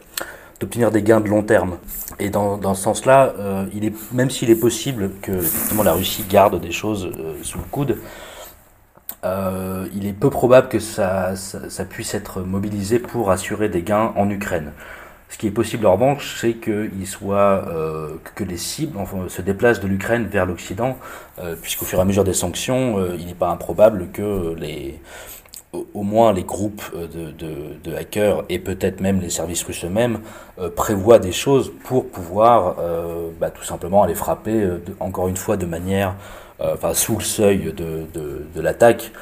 d'obtenir 0.60 0.92
des 0.92 1.02
gains 1.02 1.20
de 1.20 1.28
long 1.28 1.42
terme. 1.42 1.78
Et 2.20 2.30
dans, 2.30 2.56
dans 2.56 2.74
ce 2.74 2.82
sens-là, 2.84 3.34
euh, 3.38 3.66
même 4.12 4.30
s'il 4.30 4.50
est 4.50 4.60
possible 4.60 5.10
que 5.20 5.32
la 5.82 5.92
Russie 5.92 6.24
garde 6.28 6.60
des 6.60 6.70
choses 6.70 7.10
sous 7.42 7.58
le 7.58 7.64
coude, 7.70 7.98
il 9.24 10.06
est 10.06 10.12
peu 10.12 10.30
probable 10.30 10.68
que 10.68 10.78
ça, 10.78 11.34
ça, 11.34 11.84
puisse 11.84 12.14
être 12.14 12.40
mobilisé 12.40 12.98
pour 12.98 13.30
assurer 13.30 13.68
des 13.68 13.82
gains 13.82 14.12
en 14.16 14.30
Ukraine. 14.30 14.72
Ce 15.34 15.38
qui 15.38 15.48
est 15.48 15.50
possible 15.50 15.84
en 15.86 15.94
revanche, 15.94 16.38
c'est 16.40 16.52
que 16.52 16.88
les 18.44 18.56
cibles 18.56 18.96
se 19.28 19.42
déplacent 19.42 19.80
de 19.80 19.88
l'Ukraine 19.88 20.26
vers 20.26 20.46
l'Occident, 20.46 20.96
puisqu'au 21.60 21.84
fur 21.84 21.98
et 21.98 22.02
à 22.02 22.04
mesure 22.04 22.22
des 22.22 22.34
sanctions, 22.34 23.04
il 23.18 23.26
n'est 23.26 23.34
pas 23.34 23.48
improbable 23.48 24.10
que 24.12 24.54
les 24.54 25.00
au 25.94 26.02
moins 26.02 26.32
les 26.32 26.44
groupes 26.44 26.82
euh, 26.94 27.06
de, 27.82 27.94
hackers 27.94 28.44
et 28.48 28.58
peut-être 28.58 29.00
même 29.00 29.20
les 29.20 29.30
services 29.30 29.62
russes 29.62 29.84
eux-mêmes 29.84 30.20
euh, 30.58 30.70
prévoient 30.70 31.18
des 31.18 31.32
choses 31.32 31.72
pour 31.84 32.08
pouvoir 32.08 32.76
euh, 32.78 33.30
bah, 33.40 33.50
tout 33.50 33.64
simplement 33.64 34.02
aller 34.02 34.14
frapper 34.14 34.68
encore 35.00 35.28
une 35.28 35.36
fois 35.36 35.56
de 35.56 35.66
manière 35.66 36.14
enfin 36.60 36.94
sous 36.94 37.16
le 37.18 37.24
seuil 37.24 37.72
de, 37.72 38.60
l'attaque 38.60 39.12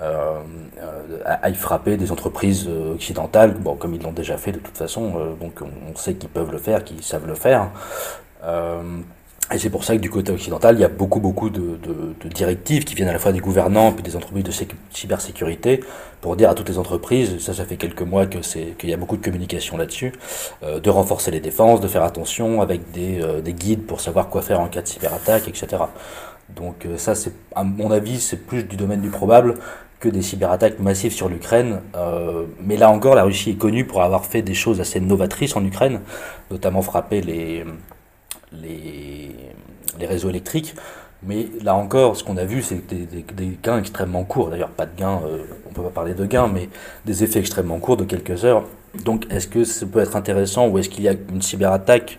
à, 0.00 1.50
y 1.50 1.54
frapper 1.54 1.96
des 1.96 2.10
entreprises 2.10 2.66
occidentales 2.66 3.54
bon 3.54 3.76
comme 3.76 3.94
ils 3.94 4.02
l'ont 4.02 4.12
déjà 4.12 4.38
fait 4.38 4.52
de 4.52 4.58
toute 4.58 4.76
façon 4.76 5.12
donc 5.40 5.60
on, 5.62 5.94
sait 5.96 6.14
qu'ils 6.14 6.30
peuvent 6.30 6.50
le 6.50 6.58
faire 6.58 6.84
qu'ils 6.84 7.02
savent 7.02 7.26
le 7.26 7.34
faire 7.34 7.70
et 9.52 9.58
c'est 9.58 9.70
pour 9.70 9.82
ça 9.82 9.96
que 9.96 10.00
du 10.00 10.10
côté 10.10 10.30
occidental, 10.30 10.76
il 10.76 10.80
y 10.80 10.84
a 10.84 10.88
beaucoup, 10.88 11.18
beaucoup 11.18 11.50
de, 11.50 11.76
directives 12.32 12.84
qui 12.84 12.94
viennent 12.94 13.08
à 13.08 13.12
la 13.12 13.18
fois 13.18 13.32
des 13.32 13.40
gouvernants 13.40 13.94
et 13.98 14.02
des 14.02 14.14
entreprises 14.14 14.44
de 14.44 14.52
cybersécurité 14.92 15.80
pour 16.20 16.36
dire 16.36 16.50
à 16.50 16.54
toutes 16.54 16.68
les 16.68 16.78
entreprises, 16.78 17.38
ça, 17.38 17.52
ça 17.52 17.64
fait 17.64 17.76
quelques 17.76 18.02
mois 18.02 18.26
que 18.26 18.42
c'est 18.42 18.76
qu'il 18.78 18.90
y 18.90 18.94
a 18.94 18.96
beaucoup 18.96 19.16
de 19.16 19.24
communication 19.24 19.76
là-dessus, 19.76 20.12
euh, 20.62 20.78
de 20.78 20.90
renforcer 20.90 21.32
les 21.32 21.40
défenses, 21.40 21.80
de 21.80 21.88
faire 21.88 22.04
attention 22.04 22.60
avec 22.60 22.92
des, 22.92 23.20
euh, 23.20 23.40
des, 23.40 23.54
guides 23.54 23.86
pour 23.86 24.00
savoir 24.00 24.28
quoi 24.28 24.42
faire 24.42 24.60
en 24.60 24.68
cas 24.68 24.82
de 24.82 24.86
cyberattaque, 24.86 25.48
etc. 25.48 25.82
Donc 26.54 26.86
euh, 26.86 26.96
ça, 26.96 27.14
c'est 27.14 27.32
à 27.56 27.64
mon 27.64 27.90
avis, 27.90 28.20
c'est 28.20 28.36
plus 28.36 28.62
du 28.62 28.76
domaine 28.76 29.00
du 29.00 29.10
probable 29.10 29.54
que 30.00 30.08
des 30.08 30.22
cyberattaques 30.22 30.80
massives 30.80 31.12
sur 31.12 31.28
l'Ukraine. 31.28 31.80
mais 32.64 32.76
là 32.76 32.90
encore, 32.90 33.14
la 33.14 33.22
Russie 33.22 33.50
est 33.50 33.58
connue 33.58 33.84
pour 33.84 34.02
avoir 34.02 34.24
fait 34.24 34.42
des 34.42 34.54
choses 34.54 34.80
assez 34.80 34.98
novatrices 34.98 35.56
en 35.56 35.64
Ukraine, 35.64 36.00
notamment 36.50 36.82
frapper 36.82 37.20
les 37.20 37.64
les, 38.52 39.30
les 39.98 40.06
réseaux 40.06 40.30
électriques. 40.30 40.74
Mais 41.22 41.48
là 41.62 41.74
encore, 41.74 42.16
ce 42.16 42.24
qu'on 42.24 42.38
a 42.38 42.44
vu, 42.44 42.62
c'est 42.62 42.86
des, 42.86 43.04
des, 43.04 43.58
gains 43.62 43.78
extrêmement 43.78 44.24
courts. 44.24 44.48
D'ailleurs, 44.48 44.70
pas 44.70 44.86
de 44.86 44.96
gains, 44.96 45.20
euh, 45.26 45.44
on 45.68 45.72
peut 45.72 45.82
pas 45.82 45.90
parler 45.90 46.14
de 46.14 46.24
gains, 46.24 46.48
mais 46.48 46.70
des 47.04 47.22
effets 47.22 47.40
extrêmement 47.40 47.78
courts 47.78 47.98
de 47.98 48.04
quelques 48.04 48.44
heures. 48.44 48.64
Donc, 49.04 49.26
est-ce 49.30 49.46
que 49.46 49.64
ça 49.64 49.84
peut 49.84 50.00
être 50.00 50.16
intéressant 50.16 50.68
ou 50.68 50.78
est-ce 50.78 50.88
qu'il 50.88 51.04
y 51.04 51.08
a 51.08 51.12
une 51.12 51.42
cyberattaque 51.42 52.18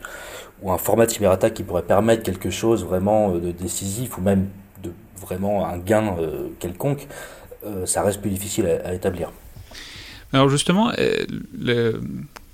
ou 0.61 0.71
un 0.71 0.77
format 0.77 1.07
de 1.07 1.11
cyberattaque 1.11 1.55
qui 1.55 1.63
pourrait 1.63 1.81
permettre 1.81 2.21
quelque 2.21 2.51
chose 2.51 2.85
vraiment 2.85 3.33
euh, 3.33 3.39
de 3.39 3.51
décisif 3.51 4.19
ou 4.19 4.21
même 4.21 4.49
de 4.83 4.91
vraiment 5.19 5.65
un 5.65 5.79
gain 5.79 6.15
euh, 6.19 6.49
quelconque? 6.59 7.07
Ça 7.85 8.03
reste 8.03 8.21
plus 8.21 8.31
difficile 8.31 8.65
à, 8.83 8.93
établir. 8.93 9.31
Alors 10.33 10.49
justement, 10.49 10.91
le, 11.57 11.99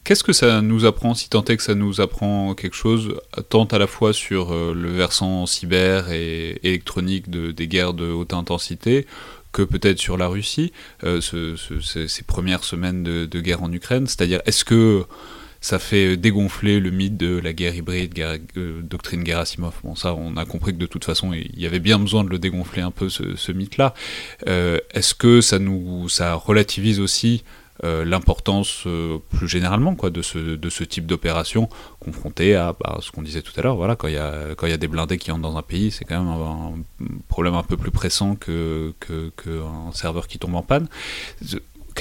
Qu'est-ce 0.07 0.23
que 0.23 0.31
ça 0.31 0.61
nous 0.61 0.85
apprend, 0.85 1.15
si 1.15 1.27
tant 1.27 1.43
est 1.43 1.57
que 1.57 1.63
ça 1.63 1.75
nous 1.75 1.99
apprend 1.99 2.55
quelque 2.55 2.77
chose, 2.77 3.19
tant 3.49 3.65
à 3.65 3.77
la 3.77 3.87
fois 3.87 4.13
sur 4.13 4.53
euh, 4.53 4.73
le 4.73 4.89
versant 4.89 5.45
cyber 5.45 6.13
et 6.13 6.61
électronique 6.63 7.29
de, 7.29 7.51
des 7.51 7.67
guerres 7.67 7.93
de 7.93 8.09
haute 8.09 8.31
intensité, 8.31 9.05
que 9.51 9.63
peut-être 9.63 9.99
sur 9.99 10.15
la 10.15 10.29
Russie, 10.29 10.71
euh, 11.03 11.19
ces 11.19 12.23
premières 12.23 12.63
semaines 12.63 13.03
de, 13.03 13.39
guerre 13.41 13.63
en 13.63 13.73
Ukraine? 13.73 14.07
C'est-à-dire, 14.07 14.39
est-ce 14.45 14.63
que 14.63 15.03
ça 15.61 15.79
fait 15.79 16.17
dégonfler 16.17 16.79
le 16.79 16.91
mythe 16.91 17.17
de 17.17 17.37
la 17.37 17.53
guerre 17.53 17.75
hybride, 17.75 18.17
euh, 18.57 18.81
doctrine 18.81 19.25
Gerasimov. 19.25 19.75
Bon, 19.83 19.95
ça, 19.95 20.13
on 20.13 20.37
a 20.37 20.45
compris 20.45 20.73
que 20.73 20.79
de 20.79 20.85
toute 20.85 21.05
façon, 21.05 21.33
il 21.33 21.59
y 21.59 21.65
avait 21.65 21.79
bien 21.79 21.99
besoin 21.99 22.23
de 22.23 22.29
le 22.29 22.39
dégonfler 22.39 22.81
un 22.81 22.91
peu, 22.91 23.09
ce, 23.09 23.51
mythe-là. 23.51 23.93
Est-ce 24.45 25.13
que 25.15 25.41
ça 25.41 25.59
nous, 25.59 26.09
ça 26.09 26.35
relativise 26.35 26.99
aussi 26.99 27.43
euh, 27.83 28.03
l'importance 28.03 28.85
euh, 28.87 29.19
plus 29.29 29.47
généralement 29.47 29.93
de, 29.93 30.21
ce, 30.23 30.83
type 30.83 31.05
d'opération 31.05 31.69
confrontée 31.99 32.55
à 32.55 32.73
bah, 32.79 32.97
ce 33.01 33.11
qu'on 33.11 33.21
disait 33.21 33.43
tout 33.43 33.53
à 33.55 33.61
l'heure. 33.61 33.75
Voilà, 33.75 33.95
quand 33.95 34.07
il 34.07 34.15
y, 34.15 34.17
a, 34.17 34.77
des 34.77 34.87
blindés 34.87 35.19
qui 35.19 35.31
entrent 35.31 35.43
dans 35.43 35.57
un 35.57 35.61
pays, 35.61 35.91
c'est 35.91 36.03
quand 36.03 36.19
même 36.19 36.27
un, 36.27 36.73
problème 37.27 37.53
un 37.53 37.61
peu 37.61 37.77
plus 37.77 37.91
pressant 37.91 38.35
qu'un 38.35 39.91
serveur 39.93 40.27
qui 40.27 40.39
tombe 40.39 40.55
en 40.55 40.63
panne. 40.63 40.87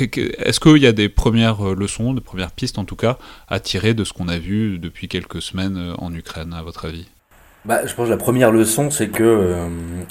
Est-ce 0.01 0.61
qu'il 0.61 0.83
y 0.83 0.87
a 0.87 0.93
des 0.93 1.09
premières 1.09 1.63
leçons, 1.75 2.15
des 2.15 2.21
premières 2.21 2.51
pistes 2.51 2.79
en 2.79 2.85
tout 2.85 2.97
cas, 2.97 3.19
à 3.49 3.61
tirer 3.61 3.95
de 3.95 4.05
ce 4.05 4.13
qu'on 4.13 4.29
a 4.29 4.39
vu 4.39 4.79
depuis 4.79 5.09
quelques 5.09 5.43
semaines 5.43 5.95
en 5.99 6.13
Ukraine, 6.15 6.53
à 6.53 6.63
votre 6.63 6.87
avis? 6.87 7.07
Bah, 7.67 7.85
je 7.85 7.93
pense 7.95 8.07
que 8.07 8.11
la 8.11 8.17
première 8.17 8.53
leçon, 8.53 8.93
c'est 8.93 9.09
que 9.09 9.25
euh, 9.25 9.69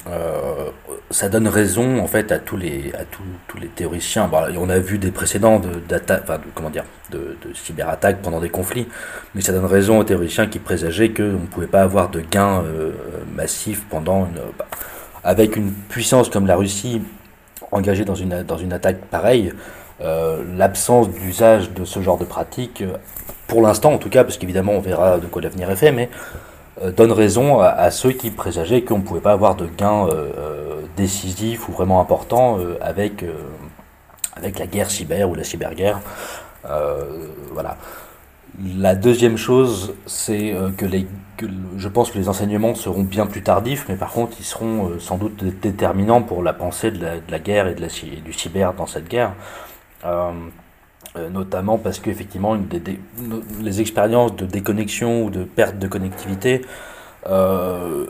euh, 0.09 0.71
ça 1.09 1.29
donne 1.29 1.47
raison 1.47 1.99
en 1.99 2.07
fait 2.07 2.33
à 2.33 2.37
tous 2.37 2.57
les 2.57 2.91
à 2.93 3.05
tous, 3.05 3.57
les 3.57 3.69
théoriciens. 3.69 4.29
On 4.57 4.69
a 4.69 4.79
vu 4.79 4.97
des 4.97 5.11
précédents 5.11 5.61
de, 5.61 5.69
enfin, 6.01 6.41
comment 6.53 6.69
dire, 6.69 6.83
de, 7.11 7.37
de 7.47 7.53
cyberattaques 7.53 8.21
pendant 8.21 8.41
des 8.41 8.49
conflits, 8.49 8.87
mais 9.33 9.39
ça 9.41 9.53
donne 9.53 9.63
raison 9.63 9.99
aux 9.99 10.03
théoriciens 10.03 10.47
qui 10.47 10.59
présageaient 10.59 11.13
qu'on 11.13 11.23
ne 11.23 11.47
pouvait 11.49 11.67
pas 11.67 11.81
avoir 11.81 12.09
de 12.09 12.19
gains 12.19 12.61
euh, 12.65 12.91
massifs 13.33 13.85
pendant 13.89 14.25
une, 14.25 14.41
bah, 14.59 14.67
avec 15.23 15.55
une 15.55 15.71
puissance 15.71 16.27
comme 16.27 16.47
la 16.47 16.57
Russie 16.57 17.01
engagée 17.71 18.05
dans 18.05 18.15
une 18.15 18.43
dans 18.43 18.57
une 18.57 18.73
attaque 18.73 18.97
pareille. 19.05 19.53
L'absence 20.01 21.09
d'usage 21.09 21.71
de 21.71 21.85
ce 21.85 22.01
genre 22.01 22.17
de 22.17 22.25
pratique, 22.25 22.83
pour 23.47 23.61
l'instant 23.61 23.93
en 23.93 23.97
tout 23.97 24.09
cas, 24.09 24.23
parce 24.23 24.37
qu'évidemment 24.37 24.73
on 24.73 24.81
verra 24.81 25.19
de 25.19 25.25
quoi 25.25 25.41
l'avenir 25.41 25.71
est 25.71 25.77
fait, 25.77 25.93
mais 25.93 26.09
euh, 26.81 26.91
donne 26.91 27.13
raison 27.13 27.59
à, 27.61 27.89
ceux 27.89 28.11
qui 28.11 28.31
présageaient 28.31 28.83
qu'on 28.83 28.97
ne 28.97 29.03
pouvait 29.03 29.21
pas 29.21 29.31
avoir 29.31 29.55
de 29.55 29.65
gains 29.65 30.07
euh, 30.07 30.29
euh, 30.37 30.81
décisifs 30.97 31.69
ou 31.69 31.71
vraiment 31.71 32.01
importants 32.01 32.59
avec, 32.81 33.25
avec 34.35 34.59
la 34.59 34.67
guerre 34.67 34.91
cyber 34.91 35.29
ou 35.29 35.35
la 35.35 35.43
cyberguerre. 35.43 35.99
voilà. 37.51 37.77
La 38.77 38.95
deuxième 38.95 39.37
chose, 39.37 39.95
c'est 40.05 40.55
que, 40.77 40.85
les, 40.85 41.07
je 41.77 41.87
pense 41.89 42.09
que 42.09 42.17
les 42.17 42.29
enseignements 42.29 42.73
seront 42.73 43.03
bien 43.03 43.25
plus 43.25 43.41
tardifs, 43.41 43.85
mais 43.89 43.95
par 43.95 44.11
contre, 44.11 44.37
ils 44.39 44.45
seront 44.45 44.97
sans 44.99 45.17
doute 45.17 45.43
déterminants 45.61 46.21
pour 46.21 46.41
la 46.41 46.53
pensée 46.53 46.91
de 46.91 47.05
la, 47.29 47.39
guerre 47.39 47.67
et, 47.67 47.75
de 47.75 47.81
la, 47.81 47.87
du 48.23 48.31
cyber 48.31 48.73
dans 48.73 48.85
cette 48.85 49.09
guerre. 49.09 49.33
Euh, 51.17 51.29
notamment 51.29 51.77
parce 51.77 51.99
qu'effectivement 51.99 52.57
les 53.61 53.79
expériences 53.79 54.35
de 54.35 54.45
déconnexion 54.45 55.23
ou 55.23 55.29
de 55.29 55.45
perte 55.45 55.79
de 55.79 55.87
connectivité 55.87 56.61
euh, 57.27 58.07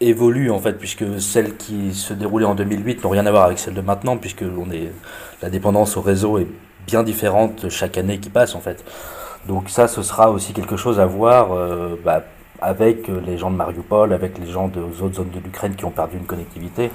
évoluent 0.00 0.50
en 0.50 0.58
fait 0.58 0.72
puisque 0.74 1.20
celles 1.20 1.56
qui 1.56 1.92
se 1.92 2.14
déroulaient 2.14 2.46
en 2.46 2.54
2008 2.54 3.04
n'ont 3.04 3.10
rien 3.10 3.26
à 3.26 3.30
voir 3.30 3.44
avec 3.44 3.58
celles 3.58 3.74
de 3.74 3.82
maintenant 3.82 4.16
puisque 4.16 4.44
la 5.42 5.50
dépendance 5.50 5.98
au 5.98 6.00
réseau 6.00 6.38
est 6.38 6.46
bien 6.86 7.02
différente 7.02 7.68
chaque 7.68 7.98
année 7.98 8.18
qui 8.18 8.30
passe 8.30 8.54
en 8.54 8.60
fait 8.60 8.82
donc 9.48 9.68
ça 9.68 9.88
ce 9.88 10.02
sera 10.02 10.30
aussi 10.30 10.52
quelque 10.52 10.76
chose 10.76 11.00
à 11.00 11.06
voir 11.06 11.52
euh, 11.52 11.96
bah, 12.04 12.22
avec 12.60 13.08
les 13.08 13.38
gens 13.38 13.50
de 13.50 13.56
Mariupol 13.56 14.12
avec 14.12 14.38
les 14.38 14.50
gens 14.50 14.68
des 14.68 14.80
autres 15.02 15.14
zones 15.14 15.30
de 15.30 15.40
l'Ukraine 15.40 15.74
qui 15.74 15.84
ont 15.84 15.90
perdu 15.90 16.16
une 16.16 16.26
connectivité 16.26 16.90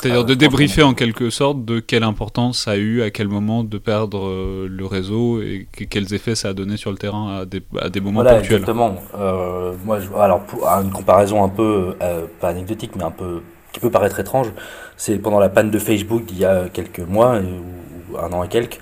c'est-à-dire 0.00 0.24
de 0.24 0.34
débriefer 0.34 0.82
en 0.82 0.94
quelque 0.94 1.28
sorte 1.28 1.64
de 1.64 1.80
quelle 1.80 2.04
importance 2.04 2.64
ça 2.64 2.72
a 2.72 2.76
eu, 2.76 3.02
à 3.02 3.10
quel 3.10 3.26
moment 3.26 3.64
de 3.64 3.78
perdre 3.78 4.28
euh, 4.28 4.68
le 4.70 4.86
réseau 4.86 5.42
et 5.42 5.66
quels 5.90 6.14
effets 6.14 6.36
ça 6.36 6.48
a 6.48 6.52
donné 6.52 6.76
sur 6.76 6.92
le 6.92 6.98
terrain 6.98 7.38
à 7.40 7.44
des, 7.44 7.62
à 7.80 7.88
des 7.88 8.00
moments 8.00 8.22
voilà, 8.22 8.38
Exactement. 8.38 8.94
Euh, 9.18 9.72
moi, 9.84 9.98
alors, 10.16 10.40
pour, 10.42 10.64
une 10.68 10.92
comparaison 10.92 11.42
un 11.42 11.48
peu, 11.48 11.96
euh, 12.00 12.26
pas 12.40 12.50
anecdotique, 12.50 12.92
mais 12.96 13.02
un 13.02 13.10
peu, 13.10 13.42
qui 13.72 13.80
peut 13.80 13.90
paraître 13.90 14.20
étrange, 14.20 14.52
c'est 14.96 15.16
pendant 15.18 15.40
la 15.40 15.48
panne 15.48 15.70
de 15.70 15.78
Facebook 15.80 16.24
d'il 16.26 16.38
y 16.38 16.44
a 16.44 16.68
quelques 16.72 17.00
mois, 17.00 17.40
ou 17.40 18.16
un 18.18 18.32
an 18.32 18.44
et 18.44 18.48
quelques, 18.48 18.78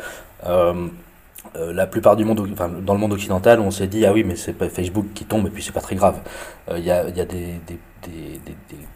la 1.73 1.87
plupart 1.87 2.17
du 2.17 2.25
monde, 2.25 2.47
enfin, 2.53 2.69
dans 2.69 2.93
le 2.93 3.01
monde 3.01 3.13
occidental, 3.13 3.61
on 3.61 3.71
s'est 3.71 3.87
dit 3.87 4.05
ah 4.05 4.13
oui 4.13 4.25
mais 4.25 4.37
c'est 4.37 4.53
pas 4.53 4.69
Facebook 4.69 5.07
qui 5.15 5.25
tombe 5.25 5.47
et 5.47 5.51
puis 5.51 5.63
c'est 5.63 5.73
pas 5.73 5.81
très 5.81 5.97
grave. 5.97 6.17
Il 6.71 6.85
y 6.85 6.91
a, 6.91 7.09
y 7.09 7.21
a 7.21 7.25
des, 7.25 7.61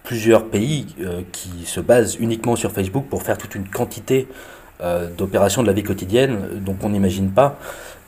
plusieurs 0.03 0.46
pays 0.46 0.87
euh, 1.01 1.23
qui 1.33 1.64
se 1.66 1.81
basent 1.81 2.16
uniquement 2.16 2.57
sur 2.57 2.73
Facebook 2.73 3.07
pour 3.09 3.23
faire 3.23 3.38
toute 3.38 3.55
une 3.55 3.68
quantité 3.68 4.29
euh, 4.81 5.09
d'opérations 5.09 5.62
de 5.62 5.66
la 5.66 5.73
vie 5.73 5.83
quotidienne 5.83 6.33
euh, 6.33 6.59
dont 6.59 6.77
on 6.83 6.90
n'imagine 6.90 7.31
pas. 7.31 7.59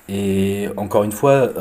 Et 0.09 0.69
encore 0.77 1.05
une 1.05 1.13
fois, 1.13 1.53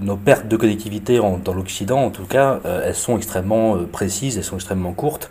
nos 0.00 0.16
pertes 0.16 0.48
de 0.48 0.56
connectivité 0.56 1.18
dans 1.18 1.54
l'Occident, 1.54 2.00
en 2.00 2.10
tout 2.10 2.26
cas, 2.26 2.60
elles 2.84 2.96
sont 2.96 3.16
extrêmement 3.16 3.78
précises, 3.84 4.36
elles 4.36 4.44
sont 4.44 4.56
extrêmement 4.56 4.92
courtes. 4.92 5.30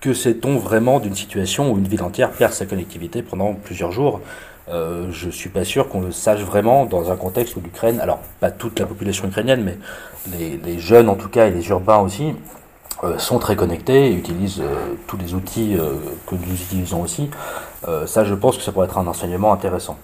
que 0.00 0.14
sait-on 0.14 0.56
vraiment 0.56 1.00
d'une 1.00 1.14
situation 1.14 1.70
où 1.70 1.78
une 1.78 1.86
ville 1.86 2.02
entière 2.02 2.30
perd 2.32 2.54
sa 2.54 2.64
connectivité 2.64 3.22
pendant 3.22 3.52
plusieurs 3.52 3.92
jours? 3.92 4.20
Euh, 4.68 5.10
je 5.10 5.30
suis 5.30 5.50
pas 5.50 5.64
sûr 5.64 5.88
qu'on 5.88 6.00
le 6.00 6.12
sache 6.12 6.40
vraiment 6.40 6.86
dans 6.86 7.10
un 7.10 7.16
contexte 7.16 7.56
où 7.56 7.60
l'Ukraine, 7.60 8.00
alors 8.00 8.20
pas 8.40 8.50
toute 8.50 8.78
la 8.78 8.86
population 8.86 9.26
ukrainienne, 9.26 9.64
mais 9.64 10.58
les, 10.64 10.78
jeunes 10.78 11.08
en 11.08 11.16
tout 11.16 11.28
cas 11.28 11.46
et 11.46 11.50
les 11.50 11.68
urbains 11.68 11.98
aussi, 11.98 12.34
euh, 13.04 13.18
sont 13.18 13.38
très 13.38 13.56
connectés 13.56 14.08
et 14.08 14.12
utilisent 14.12 14.60
euh, 14.60 14.94
tous 15.06 15.16
les 15.16 15.34
outils 15.34 15.76
que 16.26 16.34
nous 16.34 16.54
utilisons 16.54 17.02
aussi. 17.02 17.30
ça, 18.06 18.24
je 18.24 18.34
pense 18.34 18.56
que 18.56 18.62
ça 18.62 18.72
pourrait 18.72 18.86
être 18.86 18.98
un 18.98 19.06
enseignement 19.06 19.52
intéressant. 19.52 19.96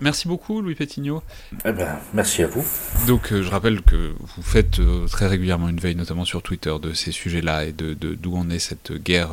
Merci 0.00 0.26
beaucoup, 0.26 0.60
Louis 0.60 0.74
Pétignot. 0.74 1.22
Eh 1.64 1.72
ben, 1.72 1.96
merci 2.12 2.42
à 2.42 2.48
vous. 2.48 2.64
Donc, 3.06 3.32
euh, 3.32 3.42
je 3.42 3.50
rappelle 3.50 3.80
que 3.80 4.14
vous 4.18 4.42
faites 4.42 4.80
euh, 4.80 5.06
très 5.06 5.28
régulièrement 5.28 5.68
une 5.68 5.78
veille, 5.78 5.94
notamment 5.94 6.24
sur 6.24 6.42
Twitter, 6.42 6.74
de 6.82 6.92
ces 6.92 7.12
sujets-là 7.12 7.64
et 7.64 7.72
de 7.72 7.94
d'où 7.94 8.36
en 8.36 8.50
est 8.50 8.58
cette 8.58 8.92
guerre, 8.92 9.30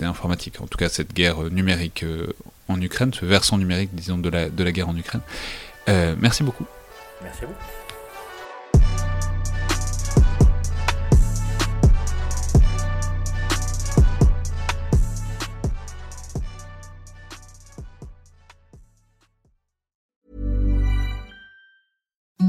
informatique, 0.00 0.60
en 0.60 0.66
tout 0.66 0.78
cas 0.78 0.88
cette 0.88 1.12
guerre 1.12 1.50
numérique 1.50 2.04
en 2.68 2.80
Ukraine, 2.80 3.12
ce 3.12 3.24
versant 3.24 3.58
numérique, 3.58 3.94
disons, 3.94 4.18
de 4.18 4.28
la, 4.28 4.48
de 4.48 4.64
la 4.64 4.72
guerre 4.72 4.88
en 4.88 4.96
Ukraine. 4.96 5.22
merci 5.86 6.42
beaucoup. 6.42 6.66
Merci 7.22 7.44
à 7.44 7.46
vous. 7.46 7.54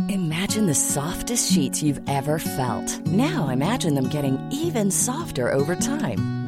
Imagine 0.10 0.66
the 0.66 0.74
softest 0.74 1.52
sheets 1.52 1.84
you've 1.84 2.02
ever 2.08 2.40
felt. 2.40 3.06
Now 3.08 3.50
imagine 3.50 3.94
them 3.94 4.10
getting 4.10 4.40
even 4.52 4.90
softer 4.90 5.54
over 5.54 5.76
time. 5.76 6.39